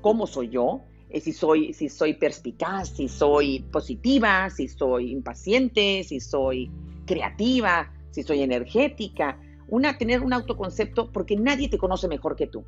¿Cómo 0.00 0.26
soy 0.26 0.48
yo? 0.48 0.82
Eh, 1.08 1.20
si, 1.20 1.32
soy, 1.32 1.72
si 1.72 1.88
soy 1.88 2.14
perspicaz, 2.14 2.90
si 2.90 3.08
soy 3.08 3.60
positiva, 3.70 4.50
si 4.50 4.68
soy 4.68 5.12
impaciente, 5.12 6.02
si 6.04 6.20
soy 6.20 6.70
creativa, 7.06 7.92
si 8.10 8.22
soy 8.22 8.42
energética, 8.42 9.38
una, 9.68 9.98
tener 9.98 10.22
un 10.22 10.32
autoconcepto 10.32 11.12
porque 11.12 11.36
nadie 11.36 11.68
te 11.68 11.78
conoce 11.78 12.08
mejor 12.08 12.36
que 12.36 12.46
tú. 12.46 12.64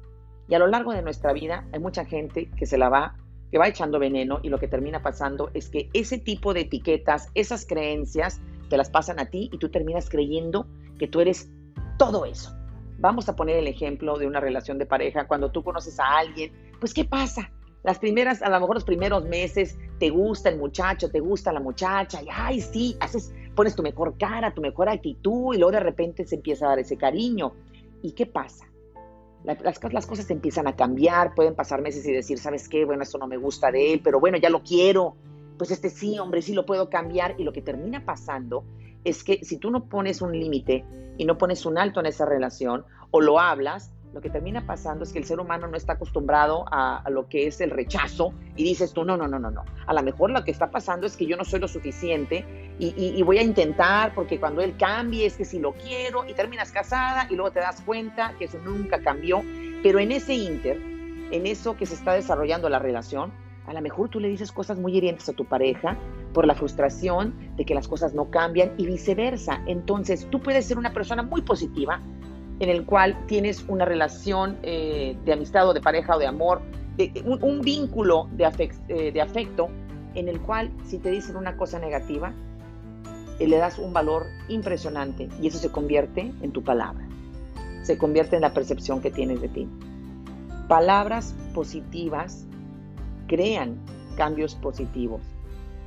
Y 0.48 0.54
a 0.54 0.58
lo 0.58 0.66
largo 0.66 0.92
de 0.92 1.02
nuestra 1.02 1.32
vida 1.32 1.66
hay 1.72 1.80
mucha 1.80 2.04
gente 2.04 2.50
que 2.56 2.66
se 2.66 2.78
la 2.78 2.88
va, 2.88 3.16
que 3.50 3.58
va 3.58 3.68
echando 3.68 3.98
veneno 3.98 4.40
y 4.42 4.48
lo 4.48 4.58
que 4.58 4.68
termina 4.68 5.02
pasando 5.02 5.50
es 5.54 5.68
que 5.68 5.90
ese 5.92 6.18
tipo 6.18 6.54
de 6.54 6.60
etiquetas, 6.60 7.28
esas 7.34 7.66
creencias, 7.66 8.40
te 8.68 8.76
las 8.76 8.90
pasan 8.90 9.18
a 9.18 9.26
ti 9.26 9.48
y 9.52 9.58
tú 9.58 9.70
terminas 9.70 10.08
creyendo 10.08 10.66
que 10.98 11.08
tú 11.08 11.20
eres 11.20 11.50
todo 11.98 12.24
eso. 12.24 12.54
Vamos 12.98 13.28
a 13.28 13.36
poner 13.36 13.56
el 13.56 13.66
ejemplo 13.66 14.18
de 14.18 14.26
una 14.26 14.40
relación 14.40 14.78
de 14.78 14.86
pareja. 14.86 15.28
Cuando 15.28 15.50
tú 15.50 15.62
conoces 15.62 16.00
a 16.00 16.18
alguien, 16.18 16.52
pues 16.80 16.94
¿qué 16.94 17.04
pasa? 17.04 17.50
Las 17.84 17.98
primeras, 17.98 18.42
a 18.42 18.48
lo 18.50 18.58
mejor 18.60 18.76
los 18.76 18.84
primeros 18.84 19.24
meses, 19.24 19.78
te 19.98 20.10
gusta 20.10 20.48
el 20.48 20.58
muchacho, 20.58 21.10
te 21.10 21.20
gusta 21.20 21.52
la 21.52 21.60
muchacha, 21.60 22.20
y 22.22 22.26
ay, 22.30 22.60
sí, 22.60 22.96
haces, 23.00 23.32
pones 23.54 23.76
tu 23.76 23.82
mejor 23.82 24.18
cara, 24.18 24.52
tu 24.52 24.60
mejor 24.60 24.88
actitud, 24.88 25.54
y 25.54 25.58
luego 25.58 25.72
de 25.72 25.80
repente 25.80 26.26
se 26.26 26.36
empieza 26.36 26.66
a 26.66 26.70
dar 26.70 26.78
ese 26.80 26.96
cariño. 26.96 27.52
¿Y 28.02 28.12
qué 28.12 28.26
pasa? 28.26 28.66
Las, 29.44 29.80
las, 29.92 30.06
cosas 30.06 30.28
empiezan 30.30 30.66
a 30.66 30.74
cambiar, 30.74 31.34
pueden 31.34 31.54
pasar 31.54 31.80
meses 31.80 32.04
y 32.06 32.12
decir, 32.12 32.38
¿sabes 32.38 32.68
qué? 32.68 32.84
Bueno, 32.84 33.04
esto 33.04 33.18
no 33.18 33.28
me 33.28 33.36
gusta 33.36 33.70
de 33.70 33.94
él, 33.94 34.00
pero 34.02 34.18
bueno, 34.18 34.36
ya 34.38 34.50
lo 34.50 34.62
quiero. 34.62 35.14
Pues 35.56 35.70
este 35.70 35.90
sí, 35.90 36.18
hombre, 36.18 36.42
sí 36.42 36.54
lo 36.54 36.66
puedo 36.66 36.90
cambiar. 36.90 37.36
Y 37.38 37.44
lo 37.44 37.52
que 37.52 37.62
termina 37.62 38.04
pasando 38.04 38.64
es 39.04 39.24
que 39.24 39.44
si 39.44 39.58
tú 39.58 39.70
no 39.70 39.84
pones 39.84 40.22
un 40.22 40.32
límite 40.32 40.84
y 41.16 41.24
no 41.24 41.38
pones 41.38 41.66
un 41.66 41.78
alto 41.78 42.00
en 42.00 42.06
esa 42.06 42.24
relación, 42.24 42.84
o 43.10 43.20
lo 43.20 43.40
hablas, 43.40 43.92
lo 44.12 44.20
que 44.20 44.30
termina 44.30 44.66
pasando 44.66 45.04
es 45.04 45.12
que 45.12 45.18
el 45.18 45.24
ser 45.24 45.38
humano 45.38 45.66
no 45.66 45.76
está 45.76 45.94
acostumbrado 45.94 46.64
a, 46.70 47.04
lo 47.10 47.28
que 47.28 47.46
es 47.46 47.60
el 47.60 47.70
rechazo 47.70 48.32
y 48.56 48.64
dices 48.64 48.92
tú, 48.92 49.04
no, 49.04 49.16
no, 49.16 49.28
no, 49.28 49.38
no, 49.38 49.50
no. 49.50 49.64
A 49.86 49.92
lo 49.92 50.02
mejor 50.02 50.30
lo 50.30 50.44
que 50.44 50.50
está 50.50 50.70
pasando 50.70 51.06
es 51.06 51.16
que 51.16 51.26
yo 51.26 51.36
no 51.36 51.44
soy 51.44 51.60
lo 51.60 51.68
suficiente 51.68 52.74
y, 52.78 53.22
voy 53.22 53.38
a 53.38 53.42
intentar 53.42 54.14
porque 54.14 54.40
cuando 54.40 54.62
él 54.62 54.76
cambie 54.78 55.26
es 55.26 55.36
que 55.36 55.44
si 55.44 55.58
lo 55.58 55.72
quiero 55.72 56.24
y 56.26 56.32
terminas 56.34 56.72
casada 56.72 57.26
y 57.30 57.34
luego 57.34 57.50
te 57.50 57.60
das 57.60 57.82
cuenta 57.82 58.34
que 58.38 58.46
eso 58.46 58.58
nunca 58.64 59.00
cambió. 59.00 59.42
Pero 59.82 59.98
en 59.98 60.12
ese 60.12 60.34
inter, 60.34 60.78
en 61.30 61.46
eso 61.46 61.76
que 61.76 61.86
se 61.86 61.94
está 61.94 62.14
desarrollando 62.14 62.68
la 62.68 62.78
relación, 62.78 63.32
a 63.66 63.74
lo 63.74 63.82
mejor 63.82 64.08
tú 64.08 64.20
le 64.20 64.28
dices 64.28 64.50
cosas 64.50 64.78
muy 64.78 64.96
hirientes 64.96 65.28
a 65.28 65.34
tu 65.34 65.44
pareja 65.44 65.98
por 66.32 66.46
la 66.46 66.54
frustración 66.54 67.34
de 67.56 67.64
que 67.64 67.74
las 67.74 67.88
cosas 67.88 68.14
no 68.14 68.30
cambian 68.30 68.72
y 68.76 68.86
viceversa. 68.86 69.62
Entonces 69.66 70.26
tú 70.30 70.40
puedes 70.40 70.66
ser 70.66 70.78
una 70.78 70.92
persona 70.92 71.22
muy 71.22 71.42
positiva, 71.42 72.00
en 72.60 72.68
el 72.68 72.84
cual 72.84 73.26
tienes 73.26 73.64
una 73.68 73.84
relación 73.84 74.58
eh, 74.62 75.16
de 75.24 75.32
amistad 75.32 75.68
o 75.68 75.74
de 75.74 75.80
pareja 75.80 76.16
o 76.16 76.18
de 76.18 76.26
amor, 76.26 76.62
un, 77.24 77.60
vínculo 77.60 78.28
de, 78.32 78.44
eh, 78.88 79.12
de, 79.12 79.20
afecto 79.20 79.68
en 80.14 80.28
el 80.28 80.40
cual 80.40 80.72
si 80.84 80.98
te 80.98 81.10
dicen 81.10 81.36
una 81.36 81.56
cosa 81.56 81.78
negativa, 81.78 82.34
eh, 83.38 83.46
le 83.46 83.56
das 83.56 83.78
un 83.78 83.92
valor 83.92 84.26
impresionante 84.48 85.28
y 85.40 85.46
eso 85.46 85.58
se 85.58 85.70
convierte 85.70 86.32
en 86.42 86.50
tu 86.50 86.64
palabra, 86.64 87.06
se 87.82 87.96
convierte 87.96 88.34
en 88.34 88.42
la 88.42 88.52
percepción 88.52 89.00
que 89.00 89.12
tienes 89.12 89.40
de 89.40 89.48
ti. 89.48 89.68
Palabras 90.66 91.34
positivas 91.54 92.46
crean 93.28 93.78
cambios 94.16 94.56
positivos. 94.56 95.22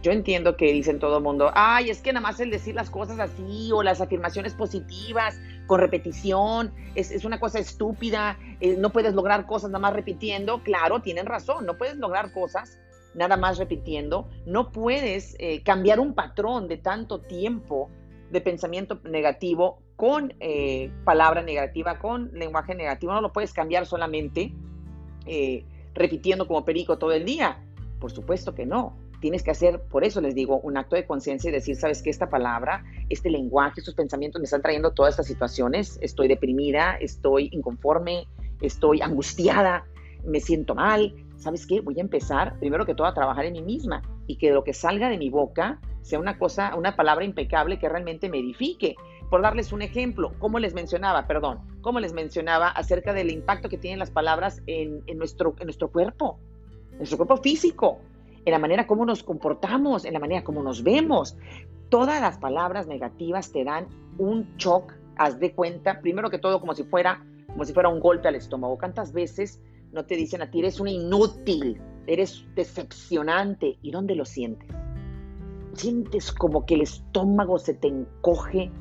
Yo 0.02 0.12
entiendo 0.12 0.58
que 0.58 0.74
dicen 0.74 0.98
todo 0.98 1.18
el 1.18 1.24
mundo, 1.24 1.52
ay, 1.54 1.92
es 1.92 2.02
que 2.02 2.12
nada 2.12 2.24
más 2.24 2.40
el 2.40 2.50
decir 2.50 2.74
las 2.74 2.90
cosas 2.90 3.20
así 3.20 3.72
o 3.72 3.84
las 3.84 4.02
afirmaciones 4.02 4.56
positivas 4.56 5.40
con 5.68 5.80
repetición, 5.80 6.74
es, 6.96 7.24
una 7.24 7.40
cosa 7.40 7.60
estúpida, 7.60 8.38
eh, 8.62 8.78
no 8.80 8.92
puedes 8.92 9.14
lograr 9.14 9.46
cosas 9.46 9.70
nada 9.70 9.80
más 9.80 9.94
repitiendo. 9.94 10.64
Claro, 10.64 11.02
tienen 11.02 11.28
razón, 11.28 11.68
no 11.68 11.78
puedes 11.78 11.98
lograr 11.98 12.32
cosas 12.32 12.80
nada 13.14 13.38
más 13.38 13.60
repitiendo, 13.60 14.28
no 14.46 14.72
puedes 14.72 15.36
eh, 15.38 15.62
cambiar 15.64 16.00
un 16.00 16.16
patrón 16.16 16.68
de 16.68 16.78
tanto 16.78 17.20
tiempo 17.20 17.90
de 18.32 18.42
pensamiento 18.42 19.00
negativo 19.04 19.84
con 19.98 20.34
eh, 20.40 20.92
palabra 21.04 21.44
negativa, 21.44 22.00
con 22.00 22.32
lenguaje 22.34 22.74
negativo, 22.74 23.14
no 23.14 23.22
lo 23.22 23.32
puedes 23.32 23.54
cambiar 23.54 23.86
solamente 23.86 24.54
repitiendo 25.94 26.48
como 26.48 26.66
perico 26.66 26.98
todo 26.98 27.12
el 27.12 27.26
día. 27.26 27.60
Por 28.00 28.12
supuesto 28.12 28.56
que 28.56 28.66
no 28.66 28.98
tienes 29.22 29.44
que 29.44 29.52
hacer, 29.52 29.80
por 29.80 30.04
eso 30.04 30.20
les 30.20 30.36
digo, 30.36 30.60
un 30.60 30.78
acto 30.78 30.98
de 30.98 31.06
conciencia 31.06 31.50
y 31.50 31.54
decir, 31.54 31.78
sabes 31.78 32.02
que 32.02 32.10
esta 32.10 32.30
palabra, 32.30 32.84
este 33.08 33.30
lenguaje, 33.30 33.80
estos 33.80 33.94
pensamientos 33.94 34.42
me 34.42 34.46
están 34.46 34.62
trayendo 34.62 34.92
todas 34.92 35.14
estas 35.14 35.28
situaciones, 35.28 35.98
estoy 36.02 36.28
deprimida, 36.28 36.96
estoy 36.96 37.50
inconforme, 37.54 38.28
estoy 38.60 39.02
angustiada, 39.02 39.86
me 40.26 40.40
siento 40.40 40.76
mal, 40.76 41.14
¿sabes 41.38 41.66
qué? 41.66 41.80
Voy 41.80 41.98
a 42.00 42.02
empezar, 42.02 42.60
primero 42.60 42.86
que 42.86 42.96
todo, 42.96 43.08
a 43.08 43.14
trabajar 43.14 43.46
en 43.46 43.54
mí 43.54 43.62
misma 43.62 44.02
y 44.28 44.38
que 44.38 44.52
lo 44.52 44.64
que 44.64 44.74
salga 44.74 45.08
de 45.08 45.18
mi 45.18 45.30
boca 45.30 45.80
sea 46.02 46.20
una 46.20 46.38
cosa, 46.38 46.76
una 46.76 46.96
palabra 46.96 47.24
impecable 47.24 47.80
que 47.80 47.88
realmente 47.88 48.28
me 48.28 48.40
edifique. 48.40 48.96
Por 49.30 49.42
darles 49.42 49.72
un 49.72 49.82
ejemplo, 49.82 50.34
como 50.40 50.60
les 50.60 50.74
mencionaba, 50.74 51.26
perdón, 51.26 51.60
como 51.82 52.00
les 52.00 52.12
mencionaba 52.12 52.68
acerca 52.68 53.14
del 53.14 53.32
impacto 53.32 53.70
que 53.70 53.78
tienen 53.78 54.00
las 54.00 54.12
palabras 54.12 54.62
en, 54.66 55.04
en 55.08 55.18
nuestro, 55.18 55.56
en 55.60 55.68
nuestro 55.68 55.90
cuerpo, 55.90 56.40
nuestro 56.98 57.18
cuerpo 57.18 57.38
físico 57.38 58.00
en 58.46 58.52
la 58.52 58.60
manera 58.60 58.88
como 58.88 59.06
nos 59.06 59.24
comportamos, 59.24 60.06
en 60.06 60.14
la 60.14 60.20
manera 60.20 60.44
como 60.44 60.64
nos 60.64 60.84
vemos. 60.84 61.38
Todas 61.90 62.22
las 62.22 62.38
palabras 62.38 62.88
negativas 62.88 63.52
te 63.52 63.64
dan 63.64 63.88
un 64.18 64.56
shock, 64.58 64.94
haz 65.18 65.40
de 65.40 65.54
cuenta, 65.54 66.02
primero 66.02 66.30
que 66.30 66.40
todo 66.40 66.60
como 66.60 66.74
si 66.74 66.84
fuera, 66.84 67.24
como 67.48 67.66
si 67.66 67.74
fuera 67.74 67.90
un 67.90 68.00
golpe 68.00 68.28
al 68.28 68.36
estómago. 68.36 68.78
¿Cuántas 68.78 69.14
veces 69.14 69.62
no 69.92 70.06
te 70.06 70.16
dicen 70.16 70.42
a 70.42 70.50
ti, 70.50 70.60
eres 70.60 70.80
un 70.80 70.88
inútil, 70.88 71.82
eres 72.08 72.46
decepcionante? 72.56 73.78
¿Y 73.82 73.92
dónde 73.92 74.16
lo 74.16 74.26
sientes? 74.26 74.70
Sientes 75.74 76.32
como 76.32 76.66
que 76.66 76.76
el 76.76 76.82
estómago 76.82 77.60
se 77.60 77.74
te 77.74 77.88
encoge, 77.88 78.72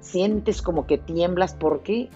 sientes 0.00 0.62
como 0.62 0.86
que 0.86 0.98
tiemblas. 0.98 1.54
¿Por 1.54 1.82
qué? 1.82 2.08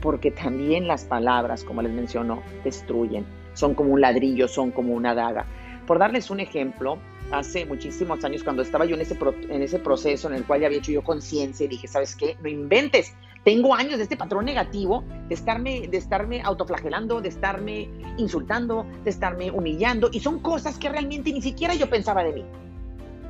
Porque 0.00 0.30
también 0.30 0.86
las 0.86 1.04
palabras, 1.04 1.64
como 1.64 1.82
les 1.82 1.92
menciono, 1.92 2.42
destruyen. 2.64 3.26
Son 3.54 3.74
como 3.74 3.92
un 3.92 4.00
ladrillo, 4.00 4.46
son 4.48 4.70
como 4.70 4.94
una 4.94 5.14
daga. 5.14 5.46
Por 5.88 5.98
darles 5.98 6.28
un 6.28 6.38
ejemplo, 6.38 6.98
hace 7.32 7.64
muchísimos 7.64 8.22
años 8.22 8.44
cuando 8.44 8.60
estaba 8.60 8.84
yo 8.84 8.94
en 8.94 9.00
ese, 9.00 9.18
en 9.48 9.62
ese 9.62 9.78
proceso 9.78 10.28
en 10.28 10.34
el 10.34 10.44
cual 10.44 10.60
ya 10.60 10.66
había 10.66 10.80
hecho 10.80 10.92
yo 10.92 11.02
conciencia 11.02 11.64
y 11.64 11.68
dije, 11.68 11.88
¿sabes 11.88 12.14
qué? 12.14 12.36
No 12.42 12.48
inventes. 12.50 13.14
Tengo 13.42 13.74
años 13.74 13.96
de 13.96 14.02
este 14.02 14.14
patrón 14.14 14.44
negativo, 14.44 15.02
de 15.28 15.34
estarme, 15.34 15.88
de 15.88 15.96
estarme 15.96 16.42
autoflagelando, 16.42 17.22
de 17.22 17.30
estarme 17.30 17.88
insultando, 18.18 18.84
de 19.02 19.08
estarme 19.08 19.50
humillando. 19.50 20.10
Y 20.12 20.20
son 20.20 20.40
cosas 20.40 20.76
que 20.76 20.90
realmente 20.90 21.32
ni 21.32 21.40
siquiera 21.40 21.74
yo 21.74 21.88
pensaba 21.88 22.22
de 22.22 22.34
mí. 22.34 22.44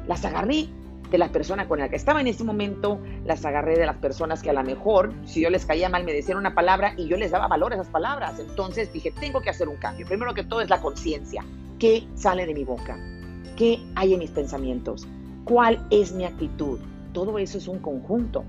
Las 0.09 0.25
agarré 0.25 0.67
de 1.13 1.19
la 1.19 1.29
persona 1.29 1.69
con 1.69 1.79
la 1.79 1.89
que 1.89 1.95
estaba 1.95 2.21
en 2.21 2.27
ese 2.27 2.43
momento, 2.43 2.99
las 3.25 3.45
agarré 3.45 3.79
de 3.79 3.87
las 3.87 3.99
personas 3.99 4.43
que 4.43 4.51
a 4.51 4.53
lo 4.53 4.65
mejor, 4.65 5.13
si 5.27 5.43
yo 5.43 5.51
les 5.51 5.65
caía 5.65 5.89
mal, 5.89 6.03
me 6.03 6.13
decían 6.13 6.37
una 6.37 6.57
palabra 6.57 6.95
y 6.97 7.07
yo 7.07 7.17
les 7.17 7.31
daba 7.31 7.47
valor 7.47 7.71
a 7.71 7.77
esas 7.77 7.89
palabras. 7.89 8.41
Entonces 8.41 8.93
dije, 8.93 9.13
tengo 9.13 9.43
que 9.43 9.51
hacer 9.51 9.69
un 9.69 9.77
cambio. 9.77 10.07
Primero 10.07 10.35
que 10.35 10.43
todo 10.43 10.61
es 10.61 10.69
la 10.69 10.81
conciencia. 10.81 11.45
¿Qué 11.79 12.09
sale 12.17 12.45
de 12.45 12.55
mi 12.55 12.65
boca? 12.65 12.99
¿Qué 13.57 13.79
hay 13.95 14.13
en 14.13 14.19
mis 14.19 14.33
pensamientos? 14.33 15.07
¿Cuál 15.45 15.87
es 15.91 16.13
mi 16.13 16.25
actitud? 16.25 16.81
Todo 17.13 17.39
eso 17.39 17.57
es 17.57 17.69
un 17.69 17.79
conjunto. 17.79 18.45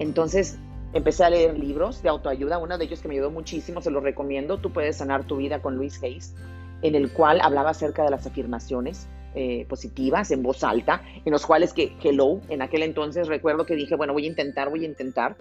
Entonces 0.00 0.58
empecé 0.92 1.22
a 1.22 1.30
leer 1.30 1.56
libros 1.56 2.02
de 2.02 2.08
autoayuda. 2.08 2.58
Uno 2.58 2.76
de 2.76 2.86
ellos 2.86 3.00
que 3.00 3.06
me 3.06 3.14
ayudó 3.14 3.30
muchísimo, 3.30 3.80
se 3.80 3.92
lo 3.92 4.00
recomiendo. 4.00 4.58
Tú 4.58 4.72
puedes 4.72 4.96
sanar 4.96 5.24
tu 5.24 5.36
vida 5.36 5.62
con 5.62 5.76
Luis 5.76 6.02
Hayes, 6.02 6.34
en 6.82 6.96
el 6.96 7.12
cual 7.12 7.40
hablaba 7.42 7.70
acerca 7.70 8.02
de 8.02 8.10
las 8.10 8.26
afirmaciones 8.26 9.06
eh, 9.36 9.66
positivas 9.68 10.32
en 10.32 10.42
voz 10.42 10.64
alta, 10.64 11.00
en 11.24 11.30
los 11.30 11.46
cuales 11.46 11.72
que 11.72 11.96
hello, 12.02 12.40
en 12.48 12.60
aquel 12.60 12.82
entonces 12.82 13.28
recuerdo 13.28 13.66
que 13.66 13.76
dije, 13.76 13.94
bueno, 13.94 14.12
voy 14.12 14.24
a 14.24 14.28
intentar, 14.28 14.70
voy 14.70 14.84
a 14.84 14.88
intentar, 14.88 15.36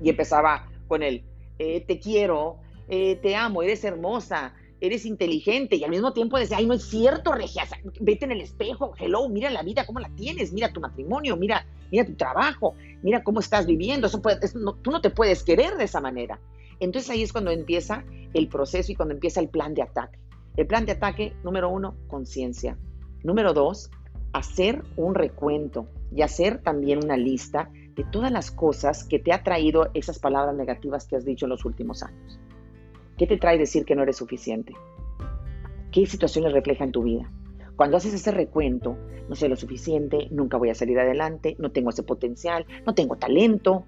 y 0.00 0.10
empezaba 0.10 0.68
con 0.86 1.02
el 1.02 1.24
eh, 1.58 1.80
te 1.80 1.98
quiero, 1.98 2.58
eh, 2.88 3.16
te 3.16 3.34
amo, 3.34 3.62
eres 3.62 3.84
hermosa, 3.84 4.54
eres 4.86 5.06
inteligente, 5.06 5.76
y 5.76 5.84
al 5.84 5.90
mismo 5.90 6.12
tiempo 6.12 6.38
decía, 6.38 6.58
ay, 6.58 6.66
no 6.66 6.74
es 6.74 6.84
cierto, 6.84 7.32
Regia, 7.32 7.64
vete 8.00 8.24
en 8.24 8.32
el 8.32 8.40
espejo, 8.40 8.94
hello, 8.98 9.28
mira 9.28 9.50
la 9.50 9.62
vida, 9.62 9.86
cómo 9.86 10.00
la 10.00 10.08
tienes, 10.10 10.52
mira 10.52 10.72
tu 10.72 10.80
matrimonio, 10.80 11.36
mira, 11.36 11.66
mira 11.90 12.04
tu 12.04 12.14
trabajo, 12.14 12.74
mira 13.02 13.22
cómo 13.22 13.40
estás 13.40 13.66
viviendo, 13.66 14.06
eso 14.06 14.20
tú 14.82 14.90
no 14.90 15.00
te 15.00 15.10
puedes 15.10 15.42
querer 15.42 15.76
de 15.76 15.84
esa 15.84 16.00
manera. 16.00 16.40
Entonces 16.80 17.10
ahí 17.10 17.22
es 17.22 17.32
cuando 17.32 17.50
empieza 17.50 18.04
el 18.34 18.48
proceso 18.48 18.92
y 18.92 18.94
cuando 18.94 19.14
empieza 19.14 19.40
el 19.40 19.48
plan 19.48 19.74
de 19.74 19.82
ataque. 19.82 20.18
El 20.56 20.66
plan 20.66 20.86
de 20.86 20.92
ataque, 20.92 21.34
número 21.42 21.68
uno, 21.68 21.94
conciencia. 22.08 22.78
Número 23.22 23.52
dos, 23.52 23.90
hacer 24.32 24.82
un 24.96 25.14
recuento 25.14 25.88
y 26.14 26.22
hacer 26.22 26.62
también 26.62 27.02
una 27.02 27.16
lista 27.16 27.70
de 27.94 28.04
todas 28.04 28.30
las 28.30 28.50
cosas 28.50 29.04
que 29.04 29.18
te 29.18 29.32
ha 29.32 29.42
traído 29.42 29.88
esas 29.94 30.18
palabras 30.18 30.54
negativas 30.54 31.06
que 31.06 31.16
has 31.16 31.24
dicho 31.24 31.46
en 31.46 31.50
los 31.50 31.64
últimos 31.64 32.02
años. 32.02 32.38
¿Qué 33.16 33.26
te 33.26 33.38
trae 33.38 33.58
decir 33.58 33.84
que 33.84 33.94
no 33.94 34.02
eres 34.02 34.16
suficiente? 34.16 34.74
¿Qué 35.90 36.04
situaciones 36.06 36.52
refleja 36.52 36.84
en 36.84 36.92
tu 36.92 37.02
vida? 37.02 37.30
Cuando 37.76 37.96
haces 37.96 38.14
ese 38.14 38.30
recuento, 38.30 38.96
no 39.28 39.34
sé 39.34 39.48
lo 39.48 39.56
suficiente, 39.56 40.28
nunca 40.30 40.56
voy 40.56 40.70
a 40.70 40.74
salir 40.74 40.98
adelante, 40.98 41.56
no 41.58 41.70
tengo 41.70 41.90
ese 41.90 42.02
potencial, 42.02 42.66
no 42.86 42.94
tengo 42.94 43.16
talento, 43.16 43.84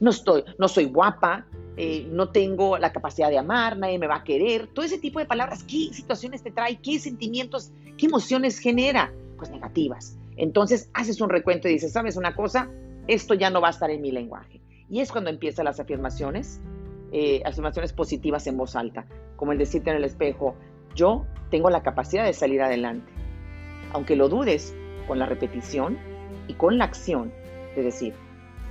no, 0.00 0.10
estoy, 0.10 0.44
no 0.58 0.68
soy 0.68 0.86
guapa, 0.86 1.46
eh, 1.76 2.06
no 2.10 2.30
tengo 2.30 2.78
la 2.78 2.92
capacidad 2.92 3.30
de 3.30 3.38
amar, 3.38 3.76
nadie 3.76 3.98
me 3.98 4.06
va 4.06 4.16
a 4.16 4.24
querer, 4.24 4.68
todo 4.68 4.84
ese 4.84 4.98
tipo 4.98 5.18
de 5.18 5.26
palabras, 5.26 5.64
¿qué 5.64 5.88
situaciones 5.92 6.42
te 6.42 6.50
trae? 6.50 6.76
¿Qué 6.76 6.98
sentimientos, 6.98 7.70
qué 7.98 8.06
emociones 8.06 8.58
genera? 8.58 9.12
Pues 9.36 9.50
negativas. 9.50 10.16
Entonces 10.36 10.90
haces 10.94 11.20
un 11.20 11.30
recuento 11.30 11.68
y 11.68 11.72
dices, 11.72 11.92
¿sabes 11.92 12.16
una 12.16 12.34
cosa? 12.34 12.70
Esto 13.06 13.34
ya 13.34 13.50
no 13.50 13.60
va 13.60 13.68
a 13.68 13.72
estar 13.72 13.90
en 13.90 14.00
mi 14.00 14.10
lenguaje. 14.10 14.60
Y 14.88 15.00
es 15.00 15.12
cuando 15.12 15.30
empiezan 15.30 15.64
las 15.64 15.80
afirmaciones, 15.80 16.60
eh, 17.16 17.42
afirmaciones 17.44 17.92
positivas 17.92 18.44
en 18.48 18.56
voz 18.56 18.74
alta, 18.74 19.06
como 19.36 19.52
el 19.52 19.58
decirte 19.58 19.90
en 19.90 19.98
el 19.98 20.04
espejo, 20.04 20.56
yo 20.96 21.24
tengo 21.48 21.70
la 21.70 21.84
capacidad 21.84 22.24
de 22.24 22.32
salir 22.32 22.60
adelante. 22.60 23.12
Aunque 23.92 24.16
lo 24.16 24.28
dudes, 24.28 24.74
con 25.06 25.20
la 25.20 25.26
repetición 25.26 25.96
y 26.48 26.54
con 26.54 26.76
la 26.76 26.86
acción 26.86 27.32
de 27.76 27.84
decir, 27.84 28.14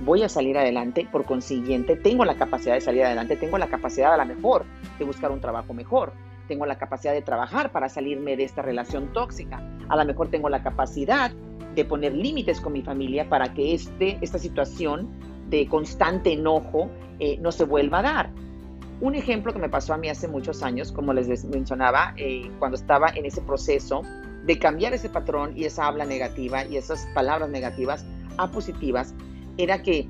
voy 0.00 0.24
a 0.24 0.28
salir 0.28 0.58
adelante, 0.58 1.08
por 1.10 1.24
consiguiente, 1.24 1.96
tengo 1.96 2.26
la 2.26 2.34
capacidad 2.34 2.74
de 2.74 2.82
salir 2.82 3.04
adelante, 3.04 3.36
tengo 3.36 3.56
la 3.56 3.68
capacidad 3.68 4.12
a 4.12 4.18
la 4.18 4.26
mejor 4.26 4.66
de 4.98 5.06
buscar 5.06 5.30
un 5.30 5.40
trabajo 5.40 5.72
mejor, 5.72 6.12
tengo 6.46 6.66
la 6.66 6.76
capacidad 6.76 7.14
de 7.14 7.22
trabajar 7.22 7.72
para 7.72 7.88
salirme 7.88 8.36
de 8.36 8.44
esta 8.44 8.60
relación 8.60 9.10
tóxica, 9.14 9.62
a 9.88 9.96
lo 9.96 10.04
mejor 10.04 10.28
tengo 10.28 10.50
la 10.50 10.62
capacidad 10.62 11.32
de 11.74 11.84
poner 11.86 12.12
límites 12.12 12.60
con 12.60 12.74
mi 12.74 12.82
familia 12.82 13.26
para 13.26 13.54
que 13.54 13.72
este, 13.72 14.18
esta 14.20 14.38
situación 14.38 15.33
de 15.54 15.68
constante 15.68 16.32
enojo 16.32 16.90
eh, 17.20 17.38
no 17.40 17.52
se 17.52 17.64
vuelva 17.64 18.00
a 18.00 18.02
dar. 18.02 18.30
Un 19.00 19.14
ejemplo 19.14 19.52
que 19.52 19.58
me 19.58 19.68
pasó 19.68 19.94
a 19.94 19.98
mí 19.98 20.08
hace 20.08 20.26
muchos 20.26 20.62
años, 20.62 20.90
como 20.90 21.12
les 21.12 21.44
mencionaba, 21.44 22.14
eh, 22.16 22.50
cuando 22.58 22.76
estaba 22.76 23.08
en 23.08 23.24
ese 23.24 23.40
proceso 23.40 24.02
de 24.44 24.58
cambiar 24.58 24.94
ese 24.94 25.08
patrón 25.08 25.56
y 25.56 25.64
esa 25.64 25.86
habla 25.86 26.04
negativa 26.06 26.64
y 26.64 26.76
esas 26.76 27.06
palabras 27.14 27.48
negativas 27.50 28.04
a 28.36 28.50
positivas, 28.50 29.14
era 29.56 29.82
que 29.82 30.08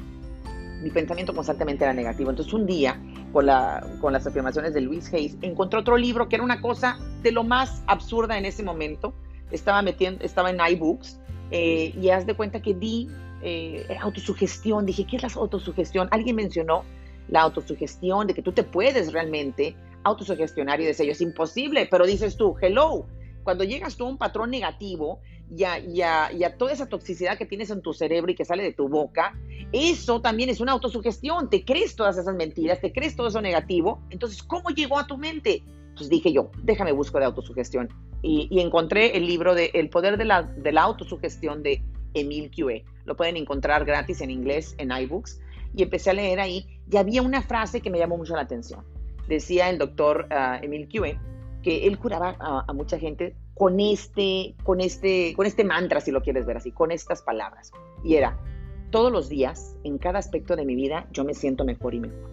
mi 0.82 0.90
pensamiento 0.90 1.34
constantemente 1.34 1.84
era 1.84 1.92
negativo. 1.92 2.30
Entonces 2.30 2.52
un 2.54 2.66
día, 2.66 2.98
con, 3.32 3.46
la, 3.46 3.86
con 4.00 4.12
las 4.12 4.26
afirmaciones 4.26 4.72
de 4.72 4.80
Luis 4.80 5.12
Hayes, 5.12 5.36
encontré 5.42 5.78
otro 5.78 5.96
libro 5.96 6.28
que 6.28 6.36
era 6.36 6.44
una 6.44 6.60
cosa 6.60 6.98
de 7.22 7.32
lo 7.32 7.44
más 7.44 7.82
absurda 7.86 8.38
en 8.38 8.46
ese 8.46 8.62
momento. 8.62 9.14
Estaba, 9.50 9.82
metiendo, 9.82 10.24
estaba 10.24 10.50
en 10.50 10.58
iBooks 10.72 11.20
eh, 11.50 11.94
y 12.00 12.08
haz 12.08 12.26
de 12.26 12.34
cuenta 12.34 12.60
que 12.60 12.74
di 12.74 13.08
eh, 13.44 13.86
autosugestión. 14.00 14.86
Dije, 14.86 15.06
¿qué 15.06 15.16
es 15.16 15.22
la 15.22 15.28
autosugestión? 15.40 16.08
Alguien 16.10 16.36
mencionó 16.36 16.84
la 17.28 17.42
autosugestión, 17.42 18.26
de 18.26 18.34
que 18.34 18.42
tú 18.42 18.52
te 18.52 18.64
puedes 18.64 19.12
realmente 19.12 19.76
autosugestionar 20.02 20.80
y 20.80 20.84
decir, 20.84 21.08
es 21.08 21.20
imposible, 21.20 21.88
pero 21.90 22.06
dices 22.06 22.36
tú, 22.36 22.56
hello, 22.60 23.06
cuando 23.42 23.64
llegas 23.64 23.96
tú 23.96 24.04
a 24.04 24.08
un 24.08 24.18
patrón 24.18 24.50
negativo, 24.50 25.20
y 25.50 25.64
a, 26.02 26.56
toda 26.56 26.72
esa 26.72 26.86
toxicidad 26.86 27.38
que 27.38 27.46
tienes 27.46 27.70
en 27.70 27.82
tu 27.82 27.92
cerebro 27.92 28.32
y 28.32 28.34
que 28.34 28.44
sale 28.44 28.62
de 28.62 28.72
tu 28.72 28.88
boca, 28.88 29.34
eso 29.72 30.20
también 30.20 30.48
es 30.48 30.60
una 30.60 30.72
autosugestión. 30.72 31.50
Te 31.50 31.64
crees 31.64 31.96
todas 31.96 32.16
esas 32.18 32.34
mentiras, 32.34 32.80
te 32.80 32.92
crees 32.92 33.16
todo 33.16 33.28
eso 33.28 33.40
negativo. 33.40 34.00
Entonces, 34.10 34.42
¿cómo 34.42 34.70
llegó 34.70 34.98
a 34.98 35.06
tu 35.06 35.16
mente? 35.16 35.62
Pues 35.96 36.08
dije 36.08 36.32
yo, 36.32 36.50
déjame 36.62 36.92
busco 36.92 37.18
de 37.18 37.26
autosugestión. 37.26 37.88
Y, 38.22 38.58
encontré 38.58 39.16
el 39.16 39.26
libro 39.26 39.54
de 39.54 39.70
El 39.74 39.90
poder 39.90 40.16
de 40.16 40.24
la, 40.24 40.42
de 40.42 40.72
la 40.72 40.82
autosugestión 40.82 41.62
de 41.62 41.82
Emil 42.14 42.50
Q.E. 42.50 42.84
Lo 43.04 43.16
pueden 43.16 43.36
encontrar 43.36 43.84
gratis 43.84 44.20
en 44.20 44.30
inglés 44.30 44.74
en 44.78 44.90
iBooks. 44.90 45.40
Y 45.76 45.82
empecé 45.82 46.10
a 46.10 46.14
leer 46.14 46.40
ahí 46.40 46.66
y 46.90 46.96
había 46.96 47.22
una 47.22 47.42
frase 47.42 47.80
que 47.80 47.90
me 47.90 47.98
llamó 47.98 48.16
mucho 48.16 48.36
la 48.36 48.42
atención. 48.42 48.84
Decía 49.28 49.70
el 49.70 49.78
doctor 49.78 50.28
uh, 50.30 50.64
Emil 50.64 50.88
Q.E. 50.88 51.18
que 51.62 51.86
él 51.86 51.98
curaba 51.98 52.36
a 52.38 52.72
mucha 52.72 52.98
gente 52.98 53.34
con 53.54 53.78
este, 53.80 54.54
con 54.64 54.80
este, 54.80 55.32
con 55.34 55.46
este 55.46 55.64
mantra, 55.64 56.00
si 56.00 56.10
lo 56.10 56.22
quieres 56.22 56.44
ver 56.44 56.58
así, 56.58 56.72
con 56.72 56.90
estas 56.90 57.22
palabras. 57.22 57.72
Y 58.02 58.16
era, 58.16 58.38
todos 58.90 59.10
los 59.10 59.28
días, 59.28 59.76
en 59.84 59.98
cada 59.98 60.18
aspecto 60.18 60.56
de 60.56 60.64
mi 60.64 60.74
vida, 60.74 61.08
yo 61.12 61.24
me 61.24 61.34
siento 61.34 61.64
mejor 61.64 61.94
y 61.94 62.00
mejor. 62.00 62.30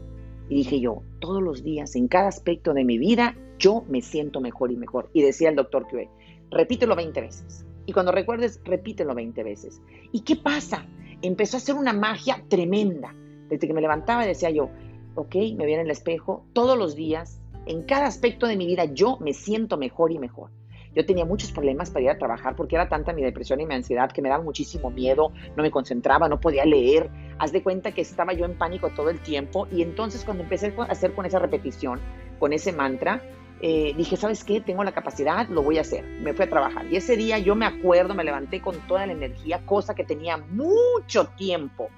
Y 0.50 0.56
dije 0.56 0.80
yo, 0.80 1.04
todos 1.20 1.42
los 1.42 1.64
días, 1.64 1.96
en 1.96 2.08
cada 2.08 2.28
aspecto 2.28 2.74
de 2.74 2.84
mi 2.84 2.98
vida, 2.98 3.36
yo 3.58 3.86
me 3.88 4.02
siento 4.02 4.42
mejor 4.42 4.72
y 4.72 4.76
mejor. 4.76 5.10
Y 5.14 5.22
decía 5.22 5.50
el 5.50 5.56
doctor 5.56 5.88
que 5.88 6.10
repítelo 6.50 6.96
20 6.96 7.22
veces. 7.22 7.66
Y 7.92 7.94
cuando 7.94 8.14
recuerdes, 8.14 8.62
repítelo 8.64 9.14
20 9.14 9.44
veces. 9.44 9.82
¿Y 10.14 10.22
qué 10.22 10.38
pasa? 10.38 10.86
Empezó 11.22 11.58
a 11.58 11.60
hacer 11.60 11.76
una 11.76 11.92
magia 11.92 12.42
tremenda. 12.48 13.14
Desde 13.50 13.68
que 13.68 13.74
me 13.74 13.82
levantaba 13.82 14.26
decía 14.26 14.50
yo, 14.50 14.70
ok, 15.16 15.36
me 15.58 15.66
viene 15.66 15.82
el 15.82 15.92
espejo, 15.92 16.46
todos 16.54 16.78
los 16.78 16.96
días, 16.96 17.42
en 17.66 17.84
cada 17.84 18.06
aspecto 18.06 18.48
de 18.48 18.56
mi 18.56 18.66
vida, 18.66 18.86
yo 18.86 19.18
me 19.20 19.34
siento 19.34 19.76
mejor 19.76 20.14
y 20.14 20.20
mejor. 20.20 20.52
Yo 20.96 21.06
tenía 21.06 21.26
muchos 21.26 21.52
problemas 21.52 21.90
para 21.90 22.04
ir 22.04 22.10
a 22.12 22.18
trabajar 22.18 22.56
porque 22.56 22.78
era 22.78 22.88
tanta 22.88 23.12
mi 23.12 23.24
depresión 23.24 23.60
y 23.60 23.66
mi 23.66 23.76
ansiedad 23.76 24.10
que 24.10 24.22
me 24.22 24.30
daba 24.30 24.42
muchísimo 24.42 24.90
miedo, 24.90 25.34
no 25.58 25.62
me 25.62 25.70
concentraba, 25.70 26.30
no 26.30 26.40
podía 26.40 26.64
leer. 26.64 27.10
Haz 27.40 27.52
de 27.52 27.62
cuenta 27.62 27.92
que 27.92 28.00
estaba 28.00 28.32
yo 28.32 28.46
en 28.46 28.58
pánico 28.58 28.92
todo 28.92 29.10
el 29.10 29.20
tiempo 29.20 29.68
y 29.70 29.82
entonces 29.82 30.24
cuando 30.24 30.44
empecé 30.44 30.74
a 30.78 30.84
hacer 30.84 31.14
con 31.14 31.26
esa 31.26 31.40
repetición, 31.40 32.00
con 32.40 32.54
ese 32.54 32.72
mantra, 32.72 33.22
eh, 33.62 33.94
dije, 33.96 34.18
¿sabes 34.18 34.44
qué? 34.44 34.60
Tengo 34.60 34.84
la 34.84 34.92
capacidad, 34.92 35.48
lo 35.50 35.62
voy 35.62 35.78
a 35.78 35.82
hacer. 35.82 36.04
Me 36.04 36.34
fui 36.34 36.46
a 36.46 36.50
trabajar. 36.50 36.86
Y 36.92 36.96
ese 36.96 37.16
día 37.16 37.38
yo 37.38 37.56
me 37.56 37.66
acuerdo, 37.66 38.16
me 38.16 38.24
levanté 38.24 38.60
con 38.60 38.76
toda 38.88 39.06
la 39.06 39.14
energía, 39.14 39.66
cosa 39.66 39.94
que 39.94 40.04
tenía 40.04 40.38
mucho 40.38 41.28
tiempo. 41.38 41.90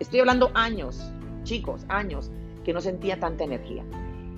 Estoy 0.00 0.20
hablando 0.20 0.50
años, 0.54 1.12
chicos, 1.44 1.84
años, 1.88 2.32
que 2.64 2.72
no 2.72 2.80
sentía 2.80 3.20
tanta 3.20 3.44
energía 3.44 3.84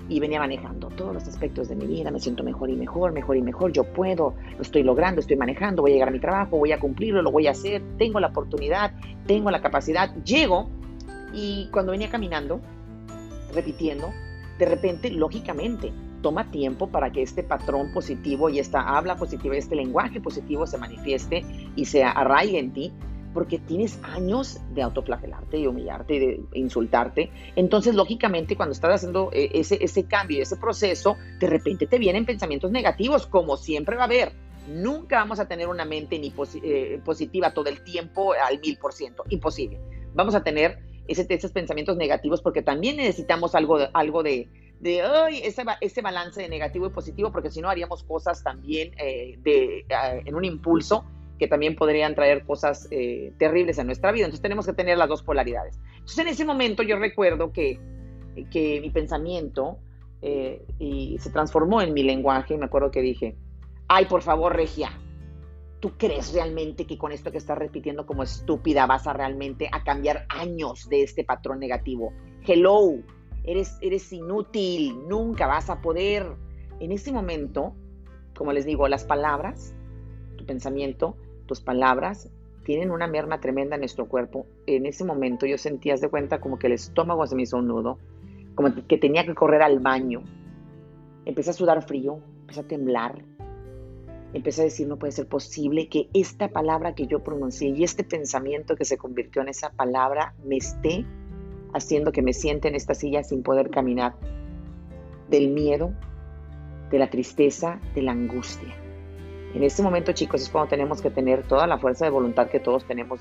y 0.09 0.19
venía 0.19 0.39
manejando 0.39 0.87
todos 0.89 1.13
los 1.13 1.27
aspectos 1.27 1.67
de 1.67 1.75
mi 1.75 1.85
vida, 1.85 2.11
me 2.11 2.19
siento 2.19 2.43
mejor 2.43 2.69
y 2.69 2.75
mejor, 2.75 3.11
mejor 3.11 3.35
y 3.35 3.41
mejor, 3.41 3.73
yo 3.73 3.83
puedo, 3.83 4.35
lo 4.55 4.61
estoy 4.61 4.83
logrando, 4.83 5.19
estoy 5.19 5.35
manejando, 5.35 5.81
voy 5.81 5.91
a 5.91 5.93
llegar 5.95 6.09
a 6.09 6.11
mi 6.11 6.19
trabajo, 6.19 6.57
voy 6.57 6.71
a 6.71 6.79
cumplirlo, 6.79 7.21
lo 7.21 7.31
voy 7.31 7.47
a 7.47 7.51
hacer, 7.51 7.81
tengo 7.97 8.19
la 8.19 8.27
oportunidad, 8.27 8.93
tengo 9.25 9.51
la 9.51 9.61
capacidad, 9.61 10.15
llego 10.23 10.69
y 11.33 11.67
cuando 11.71 11.91
venía 11.91 12.09
caminando, 12.09 12.61
repitiendo, 13.53 14.11
de 14.59 14.65
repente, 14.65 15.11
lógicamente, 15.11 15.91
toma 16.21 16.49
tiempo 16.51 16.87
para 16.87 17.11
que 17.11 17.21
este 17.21 17.43
patrón 17.43 17.91
positivo 17.93 18.49
y 18.49 18.59
esta 18.59 18.81
habla 18.81 19.17
positiva, 19.17 19.55
este 19.55 19.75
lenguaje 19.75 20.19
positivo 20.19 20.65
se 20.65 20.77
manifieste 20.77 21.45
y 21.75 21.85
se 21.85 22.03
arraigue 22.03 22.59
en 22.59 22.73
ti, 22.73 22.93
porque 23.33 23.59
tienes 23.59 23.99
años 24.03 24.59
de 24.73 24.81
autoflagelarte 24.81 25.59
y 25.59 25.67
humillarte 25.67 26.15
y 26.15 26.19
de 26.19 26.43
insultarte. 26.53 27.29
Entonces, 27.55 27.93
lógicamente, 27.93 28.55
cuando 28.55 28.73
estás 28.73 28.95
haciendo 28.95 29.29
eh, 29.31 29.51
ese, 29.53 29.77
ese 29.83 30.05
cambio, 30.05 30.41
ese 30.41 30.57
proceso, 30.57 31.17
de 31.39 31.47
repente 31.47 31.85
te 31.85 31.99
vienen 31.99 32.25
pensamientos 32.25 32.71
negativos, 32.71 33.27
como 33.27 33.57
siempre 33.57 33.95
va 33.95 34.03
a 34.03 34.05
haber. 34.05 34.31
Nunca 34.67 35.19
vamos 35.19 35.39
a 35.39 35.47
tener 35.47 35.67
una 35.67 35.85
mente 35.85 36.19
ni 36.19 36.33
eh, 36.63 36.99
positiva 37.05 37.53
todo 37.53 37.69
el 37.69 37.83
tiempo 37.83 38.33
al 38.33 38.59
mil 38.59 38.77
por 38.77 38.91
ciento. 38.91 39.23
Imposible. 39.29 39.79
Vamos 40.13 40.33
a 40.33 40.43
tener 40.43 40.79
ese, 41.07 41.25
esos 41.29 41.51
pensamientos 41.51 41.95
negativos 41.95 42.41
porque 42.41 42.61
también 42.61 42.97
necesitamos 42.97 43.55
algo, 43.55 43.77
algo 43.93 44.23
de, 44.23 44.49
de 44.79 45.01
ese, 45.43 45.63
ese, 45.81 46.01
balance 46.01 46.41
de 46.41 46.49
negativo 46.49 46.87
y 46.87 46.89
positivo, 46.89 47.31
porque 47.31 47.49
si 47.49 47.61
no 47.61 47.69
haríamos 47.69 48.03
cosas 48.03 48.43
también 48.43 48.91
eh, 48.97 49.37
de, 49.41 49.85
en 50.25 50.35
un 50.35 50.45
impulso 50.45 51.05
que 51.39 51.47
también 51.47 51.75
podrían 51.75 52.15
traer 52.15 52.45
cosas 52.45 52.87
eh, 52.91 53.33
terribles 53.37 53.77
en 53.77 53.87
nuestra 53.87 54.11
vida. 54.11 54.25
Entonces 54.25 54.41
tenemos 54.41 54.65
que 54.65 54.73
tener 54.73 54.97
las 54.97 55.07
dos 55.07 55.23
polaridades. 55.23 55.79
Entonces 55.93 56.19
en 56.19 56.27
ese 56.27 56.45
momento 56.45 56.83
yo 56.83 56.97
recuerdo 56.97 57.51
que, 57.51 57.79
que 58.51 58.81
mi 58.81 58.89
pensamiento 58.89 59.79
eh, 60.21 60.65
y 60.79 61.17
se 61.19 61.29
transformó 61.29 61.81
en 61.81 61.93
mi 61.93 62.03
lenguaje 62.03 62.55
y 62.55 62.57
me 62.57 62.65
acuerdo 62.65 62.91
que 62.91 63.01
dije, 63.01 63.35
ay, 63.87 64.05
por 64.05 64.21
favor, 64.21 64.55
Regia, 64.55 64.91
¿tú 65.79 65.91
crees 65.97 66.33
realmente 66.33 66.87
que 66.87 66.97
con 66.97 67.11
esto 67.11 67.31
que 67.31 67.37
estás 67.37 67.57
repitiendo 67.57 68.05
como 68.05 68.23
estúpida 68.23 68.87
vas 68.87 69.05
a 69.05 69.13
realmente 69.13 69.69
a 69.71 69.83
cambiar 69.83 70.25
años 70.29 70.89
de 70.89 71.03
este 71.03 71.23
patrón 71.23 71.59
negativo? 71.59 72.13
Hello, 72.45 72.95
eres, 73.47 73.77
eres 73.81 74.11
inútil, 74.13 75.07
nunca 75.07 75.47
vas 75.47 75.69
a 75.69 75.81
poder. 75.81 76.27
En 76.79 76.91
ese 76.91 77.11
momento, 77.11 77.73
como 78.37 78.51
les 78.53 78.65
digo, 78.65 78.87
las 78.87 79.05
palabras, 79.05 79.73
tu 80.35 80.45
pensamiento, 80.45 81.15
tus 81.47 81.61
palabras 81.61 82.29
tienen 82.65 82.91
una 82.91 83.07
merma 83.07 83.39
tremenda 83.39 83.75
en 83.75 83.81
nuestro 83.81 84.07
cuerpo. 84.07 84.45
En 84.67 84.85
ese 84.85 85.05
momento 85.05 85.45
yo 85.45 85.57
sentía 85.57 85.95
de 85.95 86.09
cuenta 86.09 86.39
como 86.39 86.59
que 86.59 86.67
el 86.67 86.73
estómago 86.73 87.25
se 87.25 87.35
me 87.35 87.43
hizo 87.43 87.57
un 87.57 87.67
nudo, 87.67 87.97
como 88.53 88.73
que 88.87 88.97
tenía 88.97 89.25
que 89.25 89.33
correr 89.33 89.61
al 89.61 89.79
baño. 89.79 90.21
Empecé 91.25 91.51
a 91.51 91.53
sudar 91.53 91.81
frío, 91.81 92.19
empecé 92.41 92.59
a 92.59 92.67
temblar, 92.67 93.23
empecé 94.33 94.61
a 94.61 94.65
decir, 94.65 94.87
no 94.87 94.97
puede 94.97 95.13
ser 95.13 95.27
posible 95.27 95.87
que 95.87 96.09
esta 96.13 96.49
palabra 96.49 96.93
que 96.93 97.07
yo 97.07 97.23
pronuncié 97.23 97.69
y 97.69 97.83
este 97.83 98.03
pensamiento 98.03 98.75
que 98.75 98.83
se 98.83 98.97
convirtió 98.97 99.41
en 99.41 99.47
esa 99.47 99.69
palabra 99.71 100.35
me 100.43 100.57
esté 100.57 101.05
haciendo 101.73 102.11
que 102.11 102.21
me 102.21 102.33
siente 102.33 102.67
en 102.67 102.75
esta 102.75 102.93
silla 102.93 103.23
sin 103.23 103.43
poder 103.43 103.69
caminar. 103.69 104.15
Del 105.29 105.49
miedo, 105.49 105.93
de 106.91 106.99
la 106.99 107.09
tristeza, 107.09 107.79
de 107.93 108.01
la 108.01 108.11
angustia. 108.11 108.73
En 109.53 109.63
este 109.63 109.81
momento, 109.81 110.11
chicos, 110.11 110.41
es 110.41 110.49
cuando 110.49 110.69
tenemos 110.69 111.01
que 111.01 111.09
tener 111.09 111.43
toda 111.43 111.67
la 111.67 111.77
fuerza 111.77 112.05
de 112.05 112.11
voluntad 112.11 112.49
que 112.49 112.59
todos 112.59 112.85
tenemos, 112.85 113.19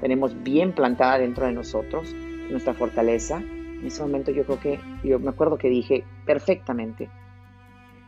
tenemos 0.00 0.42
bien 0.42 0.72
plantada 0.72 1.18
dentro 1.18 1.46
de 1.46 1.52
nosotros, 1.52 2.14
nuestra 2.50 2.74
fortaleza. 2.74 3.38
En 3.38 3.86
ese 3.86 4.02
momento 4.02 4.30
yo 4.30 4.44
creo 4.44 4.60
que, 4.60 4.80
yo 5.04 5.18
me 5.18 5.30
acuerdo 5.30 5.56
que 5.56 5.68
dije 5.68 6.04
perfectamente, 6.26 7.08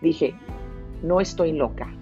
dije, 0.01 0.35
no 1.03 1.21
estoy 1.21 1.53
loca, 1.53 1.93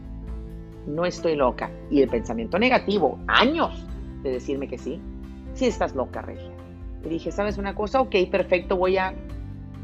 no 0.86 1.04
estoy 1.04 1.36
loca. 1.36 1.70
Y 1.90 2.02
el 2.02 2.08
pensamiento 2.08 2.58
negativo, 2.58 3.18
años 3.26 3.86
de 4.22 4.32
decirme 4.32 4.68
que 4.68 4.78
sí, 4.78 5.00
sí 5.54 5.66
estás 5.66 5.94
loca, 5.94 6.22
Regia. 6.22 6.57
Dije, 7.08 7.32
¿sabes 7.32 7.58
una 7.58 7.74
cosa? 7.74 8.00
Ok, 8.00 8.14
perfecto, 8.30 8.76
voy 8.76 8.96
a, 8.96 9.14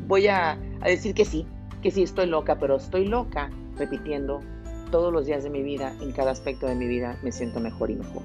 voy 0.07 0.29
a, 0.29 0.53
a 0.81 0.89
decir 0.89 1.15
que 1.15 1.25
sí, 1.25 1.47
que 1.83 1.91
sí 1.91 2.03
estoy 2.03 2.27
loca, 2.27 2.59
pero 2.59 2.77
estoy 2.77 3.07
loca 3.07 3.51
repitiendo 3.77 4.41
todos 4.91 5.13
los 5.13 5.27
días 5.27 5.43
de 5.43 5.51
mi 5.51 5.63
vida, 5.63 5.93
en 6.01 6.13
cada 6.13 6.31
aspecto 6.31 6.67
de 6.67 6.75
mi 6.75 6.87
vida, 6.87 7.19
me 7.23 7.33
siento 7.33 7.61
mejor 7.61 7.91
y 7.91 7.97
mejor. 7.97 8.23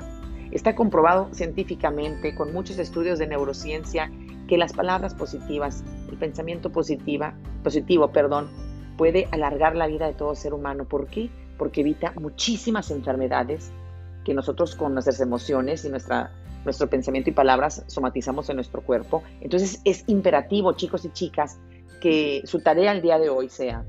Está 0.52 0.76
comprobado 0.76 1.30
científicamente, 1.32 2.36
con 2.36 2.54
muchos 2.54 2.80
estudios 2.80 3.20
de 3.20 3.28
neurociencia, 3.28 4.12
que 4.48 4.58
las 4.58 4.74
palabras 4.74 5.14
positivas, 5.14 5.84
el 6.10 6.18
pensamiento 6.18 6.72
positiva, 6.72 7.36
positivo, 7.64 8.12
perdón, 8.12 8.50
puede 8.98 9.28
alargar 9.32 9.76
la 9.76 9.88
vida 9.88 10.08
de 10.08 10.14
todo 10.14 10.36
ser 10.36 10.54
humano. 10.54 10.86
¿Por 10.86 11.08
qué? 11.08 11.30
Porque 11.58 11.82
evita 11.82 12.14
muchísimas 12.20 12.90
enfermedades 12.92 13.72
que 14.26 14.34
nosotros 14.34 14.76
con 14.76 14.94
nuestras 14.94 15.22
emociones 15.22 15.86
y 15.86 15.90
nuestra, 15.90 16.32
nuestro 16.66 16.90
pensamiento 16.90 17.30
y 17.30 17.34
palabras 17.34 17.84
somatizamos 17.88 18.50
en 18.50 18.58
nuestro 18.58 18.82
cuerpo. 18.82 19.24
Entonces 19.42 19.82
es 19.86 20.04
imperativo, 20.08 20.74
chicos 20.74 21.06
y 21.06 21.10
chicas, 21.12 21.60
que 22.02 22.42
su 22.46 22.60
tarea 22.62 22.92
el 22.92 23.02
día 23.02 23.20
de 23.20 23.30
hoy 23.30 23.50
sea 23.50 23.86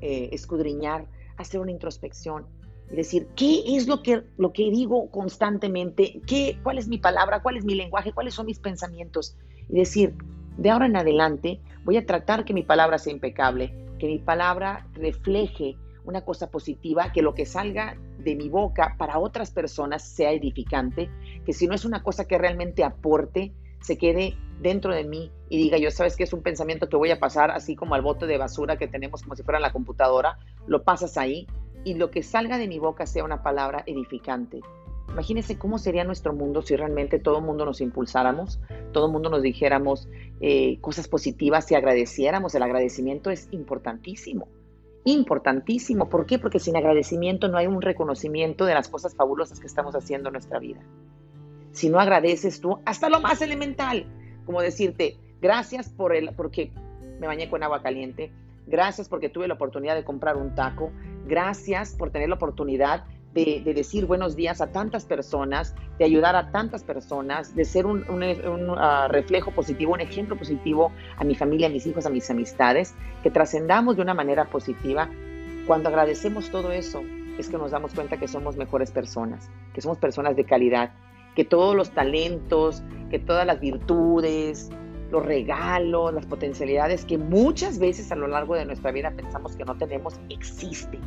eh, 0.00 0.30
escudriñar, 0.32 1.06
hacer 1.36 1.60
una 1.60 1.70
introspección 1.70 2.46
y 2.90 2.96
decir, 2.96 3.28
¿qué 3.36 3.76
es 3.76 3.86
lo 3.86 4.02
que, 4.02 4.22
lo 4.36 4.52
que 4.52 4.70
digo 4.70 5.10
constantemente? 5.10 6.20
¿Qué, 6.26 6.58
¿Cuál 6.62 6.78
es 6.78 6.88
mi 6.88 6.98
palabra? 6.98 7.42
¿Cuál 7.42 7.56
es 7.56 7.64
mi 7.64 7.74
lenguaje? 7.74 8.12
¿Cuáles 8.12 8.34
son 8.34 8.46
mis 8.46 8.58
pensamientos? 8.58 9.36
Y 9.68 9.74
decir, 9.74 10.14
de 10.56 10.70
ahora 10.70 10.86
en 10.86 10.96
adelante 10.96 11.60
voy 11.84 11.96
a 11.96 12.06
tratar 12.06 12.44
que 12.44 12.52
mi 12.52 12.62
palabra 12.62 12.98
sea 12.98 13.12
impecable, 13.12 13.74
que 13.98 14.06
mi 14.06 14.18
palabra 14.18 14.86
refleje 14.94 15.76
una 16.04 16.24
cosa 16.24 16.50
positiva, 16.50 17.12
que 17.12 17.22
lo 17.22 17.34
que 17.34 17.46
salga 17.46 17.96
de 18.22 18.36
mi 18.36 18.48
boca 18.48 18.94
para 18.98 19.18
otras 19.18 19.50
personas 19.50 20.02
sea 20.02 20.32
edificante, 20.32 21.10
que 21.44 21.52
si 21.52 21.66
no 21.66 21.74
es 21.74 21.84
una 21.84 22.02
cosa 22.02 22.26
que 22.26 22.38
realmente 22.38 22.84
aporte, 22.84 23.52
se 23.80 23.96
quede 23.96 24.36
dentro 24.60 24.94
de 24.94 25.04
mí 25.04 25.30
y 25.48 25.56
diga, 25.56 25.78
yo 25.78 25.90
sabes 25.90 26.16
que 26.16 26.24
es 26.24 26.32
un 26.32 26.42
pensamiento 26.42 26.88
que 26.88 26.96
voy 26.96 27.10
a 27.10 27.18
pasar 27.18 27.50
así 27.50 27.74
como 27.74 27.94
al 27.94 28.02
bote 28.02 28.26
de 28.26 28.38
basura 28.38 28.76
que 28.76 28.88
tenemos 28.88 29.22
como 29.22 29.34
si 29.36 29.42
fuera 29.42 29.58
la 29.58 29.72
computadora, 29.72 30.38
lo 30.66 30.82
pasas 30.82 31.16
ahí 31.16 31.46
y 31.84 31.94
lo 31.94 32.10
que 32.10 32.22
salga 32.22 32.58
de 32.58 32.68
mi 32.68 32.78
boca 32.78 33.06
sea 33.06 33.24
una 33.24 33.42
palabra 33.42 33.82
edificante. 33.86 34.60
Imagínense 35.10 35.58
cómo 35.58 35.78
sería 35.78 36.04
nuestro 36.04 36.32
mundo 36.32 36.62
si 36.62 36.76
realmente 36.76 37.18
todo 37.18 37.38
el 37.38 37.44
mundo 37.44 37.64
nos 37.64 37.80
impulsáramos, 37.80 38.60
todo 38.92 39.06
el 39.06 39.12
mundo 39.12 39.28
nos 39.28 39.42
dijéramos 39.42 40.08
eh, 40.40 40.78
cosas 40.80 41.08
positivas 41.08 41.70
y 41.72 41.74
agradeciéramos. 41.74 42.54
El 42.54 42.62
agradecimiento 42.62 43.30
es 43.30 43.48
importantísimo, 43.50 44.46
importantísimo. 45.04 46.08
¿Por 46.08 46.26
qué? 46.26 46.38
Porque 46.38 46.58
sin 46.58 46.76
agradecimiento 46.76 47.48
no 47.48 47.58
hay 47.58 47.66
un 47.66 47.82
reconocimiento 47.82 48.64
de 48.64 48.74
las 48.74 48.88
cosas 48.88 49.14
fabulosas 49.14 49.60
que 49.60 49.66
estamos 49.66 49.94
haciendo 49.94 50.28
en 50.28 50.34
nuestra 50.34 50.58
vida. 50.58 50.80
Si 51.72 51.88
no 51.88 52.00
agradeces 52.00 52.60
tú, 52.60 52.78
hasta 52.84 53.08
lo 53.08 53.20
más 53.20 53.40
elemental, 53.42 54.06
como 54.44 54.60
decirte, 54.60 55.16
gracias 55.40 55.88
por 55.88 56.14
el, 56.14 56.34
porque 56.34 56.72
me 57.20 57.26
bañé 57.26 57.48
con 57.48 57.62
agua 57.62 57.82
caliente, 57.82 58.32
gracias 58.66 59.08
porque 59.08 59.28
tuve 59.28 59.48
la 59.48 59.54
oportunidad 59.54 59.94
de 59.94 60.04
comprar 60.04 60.36
un 60.36 60.54
taco, 60.54 60.90
gracias 61.26 61.94
por 61.94 62.10
tener 62.10 62.28
la 62.28 62.34
oportunidad 62.34 63.04
de, 63.34 63.62
decir 63.74 64.06
buenos 64.06 64.34
días 64.34 64.60
a 64.60 64.72
tantas 64.72 65.04
personas, 65.04 65.74
de 65.98 66.04
ayudar 66.04 66.34
a 66.34 66.50
tantas 66.50 66.82
personas, 66.82 67.54
de 67.54 67.64
ser 67.64 67.86
un, 67.86 68.04
ah, 68.76 69.08
reflejo 69.08 69.52
positivo, 69.52 69.92
un 69.92 70.00
ejemplo 70.00 70.36
positivo 70.36 70.90
a 71.16 71.24
mi 71.24 71.34
familia, 71.34 71.68
a 71.68 71.70
mis 71.70 71.86
hijos, 71.86 72.06
a 72.06 72.10
mis 72.10 72.28
amistades, 72.30 72.94
que 73.22 73.30
trascendamos 73.30 73.96
de 73.96 74.02
una 74.02 74.14
manera 74.14 74.46
positiva. 74.46 75.08
Cuando 75.66 75.88
agradecemos 75.88 76.50
todo 76.50 76.72
eso, 76.72 77.02
es 77.38 77.48
que 77.48 77.56
nos 77.56 77.70
damos 77.70 77.94
cuenta 77.94 78.16
que 78.16 78.26
somos 78.26 78.56
mejores 78.56 78.90
personas, 78.90 79.48
que 79.74 79.80
somos 79.80 79.98
personas 79.98 80.34
de 80.34 80.44
calidad, 80.44 80.90
que 81.36 81.44
todos 81.44 81.76
los 81.76 81.90
talentos, 81.90 82.82
que 83.10 83.20
todas 83.20 83.46
las 83.46 83.60
virtudes, 83.60 84.70
los 85.12 85.24
regalos, 85.24 86.12
las 86.12 86.26
potencialidades 86.26 87.04
que 87.04 87.18
muchas 87.18 87.78
veces 87.78 88.10
a 88.10 88.16
lo 88.16 88.26
largo 88.26 88.56
de 88.56 88.64
nuestra 88.64 88.90
vida 88.90 89.12
pensamos 89.12 89.56
que 89.56 89.64
no 89.64 89.76
tenemos, 89.76 90.18
existen. 90.28 91.00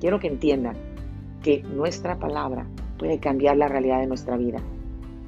Quiero 0.00 0.18
que 0.18 0.28
entiendan 0.28 0.93
que 1.44 1.62
nuestra 1.62 2.18
palabra 2.18 2.66
puede 2.98 3.20
cambiar 3.20 3.58
la 3.58 3.68
realidad 3.68 4.00
de 4.00 4.06
nuestra 4.06 4.38
vida. 4.38 4.62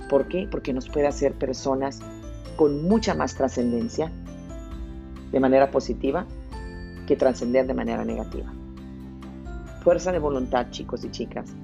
¿Por 0.09 0.29
qué? 0.29 0.48
Porque 0.50 0.72
nos 0.72 0.88
puede 0.88 1.07
hacer 1.07 1.35
personas 1.35 2.00
con 2.57 2.88
mucha 2.88 3.14
más 3.14 3.35
trascendencia 3.35 4.11
de 5.31 5.40
manera 5.40 5.70
positiva 5.70 6.26
que 7.07 7.16
trascender 7.16 7.66
de 7.66 7.74
manera 7.74 8.02
negativa. 8.02 8.50
Fuerza 9.83 10.11
de 10.11 10.18
voluntad, 10.18 10.68
chicos 10.70 11.05
y 11.05 11.11
chicas. 11.11 11.55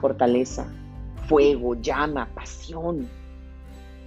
Fortaleza, 0.00 0.66
fuego, 1.28 1.74
llama, 1.74 2.30
pasión. 2.34 3.08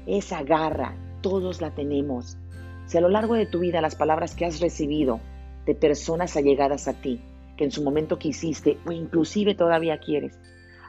Esa 0.07 0.41
garra, 0.41 0.95
todos 1.21 1.61
la 1.61 1.69
tenemos. 1.69 2.39
Si 2.87 2.97
a 2.97 3.01
lo 3.01 3.09
largo 3.09 3.35
de 3.35 3.45
tu 3.45 3.59
vida 3.59 3.81
las 3.81 3.95
palabras 3.95 4.33
que 4.33 4.45
has 4.45 4.61
recibido 4.61 5.19
de 5.67 5.75
personas 5.75 6.35
allegadas 6.35 6.87
a 6.87 6.93
ti, 6.93 7.21
que 7.57 7.63
en 7.65 7.71
su 7.71 7.83
momento 7.83 8.17
quisiste 8.17 8.77
o 8.85 8.91
inclusive 8.91 9.55
todavía 9.55 9.99
quieres, 9.99 10.39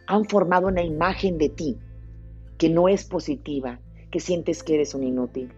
han 0.07 0.25
formado 0.25 0.69
una 0.69 0.83
imagen 0.83 1.39
de 1.39 1.49
ti 1.49 1.79
que 2.59 2.69
no 2.69 2.89
es 2.89 3.05
positiva, 3.05 3.81
que 4.11 4.21
sientes 4.21 4.63
que 4.63 4.75
eres 4.75 4.95
un 4.95 5.03
inútil, 5.03 5.53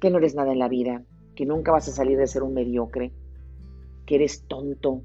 que 0.00 0.10
no 0.10 0.18
eres 0.18 0.34
nada 0.34 0.52
en 0.52 0.58
la 0.58 0.68
vida, 0.68 1.02
que 1.34 1.46
nunca 1.46 1.72
vas 1.72 1.88
a 1.88 1.92
salir 1.92 2.18
de 2.18 2.26
ser 2.26 2.42
un 2.42 2.54
mediocre, 2.54 3.12
que 4.06 4.16
eres 4.16 4.44
tonto, 4.46 5.02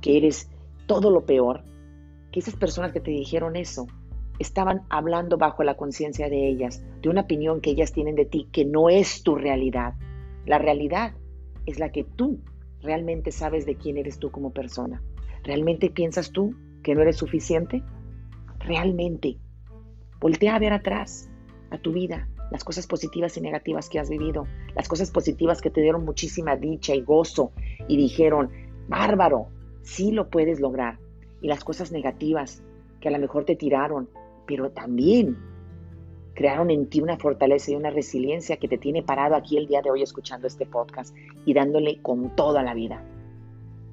que 0.00 0.16
eres 0.16 0.50
todo 0.86 1.10
lo 1.10 1.24
peor, 1.24 1.64
que 2.30 2.40
esas 2.40 2.54
personas 2.54 2.92
que 2.92 3.00
te 3.00 3.10
dijeron 3.10 3.56
eso 3.56 3.86
estaban 4.38 4.82
hablando 4.88 5.36
bajo 5.36 5.64
la 5.64 5.76
conciencia 5.76 6.28
de 6.28 6.48
ellas, 6.48 6.82
de 7.02 7.08
una 7.08 7.22
opinión 7.22 7.60
que 7.60 7.70
ellas 7.70 7.92
tienen 7.92 8.14
de 8.14 8.24
ti 8.24 8.48
que 8.52 8.64
no 8.64 8.88
es 8.88 9.22
tu 9.22 9.34
realidad. 9.34 9.94
La 10.46 10.58
realidad 10.58 11.14
es 11.66 11.78
la 11.78 11.90
que 11.90 12.04
tú 12.04 12.38
realmente 12.82 13.32
sabes 13.32 13.66
de 13.66 13.76
quién 13.76 13.96
eres 13.96 14.18
tú 14.18 14.30
como 14.30 14.52
persona. 14.52 15.02
¿Realmente 15.42 15.90
piensas 15.90 16.32
tú 16.32 16.54
que 16.82 16.94
no 16.94 17.02
eres 17.02 17.16
suficiente? 17.16 17.82
Realmente. 18.60 19.38
Voltea 20.20 20.56
a 20.56 20.58
ver 20.58 20.72
atrás, 20.72 21.30
a 21.70 21.78
tu 21.78 21.92
vida, 21.92 22.28
las 22.50 22.64
cosas 22.64 22.86
positivas 22.86 23.36
y 23.36 23.40
negativas 23.40 23.88
que 23.88 23.98
has 23.98 24.08
vivido, 24.08 24.46
las 24.74 24.88
cosas 24.88 25.10
positivas 25.10 25.60
que 25.60 25.70
te 25.70 25.80
dieron 25.80 26.04
muchísima 26.04 26.56
dicha 26.56 26.94
y 26.94 27.02
gozo 27.02 27.52
y 27.88 27.96
dijeron, 27.96 28.50
bárbaro, 28.88 29.48
sí 29.82 30.12
lo 30.12 30.28
puedes 30.28 30.60
lograr 30.60 30.98
y 31.40 31.48
las 31.48 31.64
cosas 31.64 31.92
negativas 31.92 32.62
que 33.00 33.08
a 33.08 33.10
lo 33.12 33.18
mejor 33.18 33.44
te 33.44 33.54
tiraron, 33.54 34.08
pero 34.46 34.70
también 34.70 35.36
crearon 36.38 36.70
en 36.70 36.86
ti 36.86 37.00
una 37.00 37.16
fortaleza 37.16 37.72
y 37.72 37.74
una 37.74 37.90
resiliencia 37.90 38.58
que 38.58 38.68
te 38.68 38.78
tiene 38.78 39.02
parado 39.02 39.34
aquí 39.34 39.56
el 39.56 39.66
día 39.66 39.82
de 39.82 39.90
hoy 39.90 40.04
escuchando 40.04 40.46
este 40.46 40.66
podcast 40.66 41.12
y 41.44 41.52
dándole 41.52 42.00
con 42.00 42.36
toda 42.36 42.62
la 42.62 42.74
vida. 42.74 43.02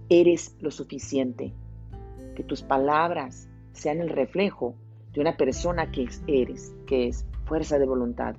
Eres 0.09 0.55
lo 0.59 0.69
suficiente, 0.69 1.53
que 2.35 2.43
tus 2.43 2.61
palabras 2.61 3.49
sean 3.73 3.99
el 3.99 4.09
reflejo 4.09 4.75
de 5.11 5.21
una 5.21 5.37
persona 5.37 5.91
que 5.91 6.07
eres, 6.27 6.75
que 6.85 7.07
es 7.07 7.25
fuerza 7.45 7.79
de 7.79 7.87
voluntad, 7.87 8.35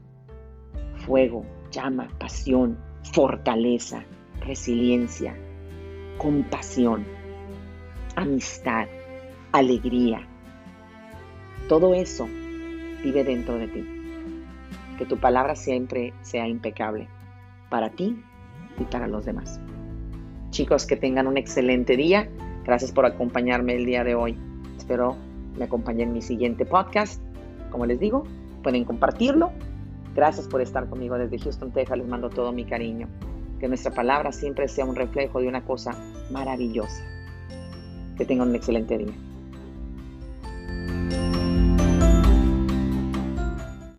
fuego, 1.04 1.44
llama, 1.72 2.08
pasión, 2.20 2.78
fortaleza, 3.12 4.04
resiliencia, 4.40 5.36
compasión, 6.16 7.04
amistad, 8.14 8.86
alegría. 9.50 10.28
Todo 11.68 11.92
eso 11.92 12.28
vive 13.02 13.24
dentro 13.24 13.58
de 13.58 13.66
ti. 13.66 13.95
Que 14.98 15.06
tu 15.06 15.18
palabra 15.18 15.54
siempre 15.54 16.12
sea 16.22 16.48
impecable 16.48 17.08
para 17.70 17.90
ti 17.90 18.22
y 18.78 18.84
para 18.84 19.06
los 19.06 19.24
demás. 19.24 19.60
Chicos, 20.50 20.86
que 20.86 20.96
tengan 20.96 21.26
un 21.26 21.36
excelente 21.36 21.96
día. 21.96 22.28
Gracias 22.64 22.92
por 22.92 23.06
acompañarme 23.06 23.74
el 23.74 23.84
día 23.84 24.04
de 24.04 24.14
hoy. 24.14 24.38
Espero 24.76 25.16
me 25.56 25.64
acompañen 25.64 26.08
en 26.08 26.14
mi 26.14 26.22
siguiente 26.22 26.64
podcast. 26.64 27.20
Como 27.70 27.86
les 27.86 27.98
digo, 27.98 28.24
pueden 28.62 28.84
compartirlo. 28.84 29.52
Gracias 30.14 30.46
por 30.48 30.60
estar 30.60 30.88
conmigo 30.88 31.18
desde 31.18 31.38
Houston, 31.38 31.72
Texas. 31.72 31.98
Les 31.98 32.06
mando 32.06 32.30
todo 32.30 32.52
mi 32.52 32.64
cariño. 32.64 33.08
Que 33.58 33.68
nuestra 33.68 33.92
palabra 33.92 34.32
siempre 34.32 34.68
sea 34.68 34.84
un 34.84 34.96
reflejo 34.96 35.40
de 35.40 35.48
una 35.48 35.64
cosa 35.64 35.92
maravillosa. 36.30 37.02
Que 38.16 38.24
tengan 38.24 38.48
un 38.48 38.54
excelente 38.54 38.98
día. 38.98 39.14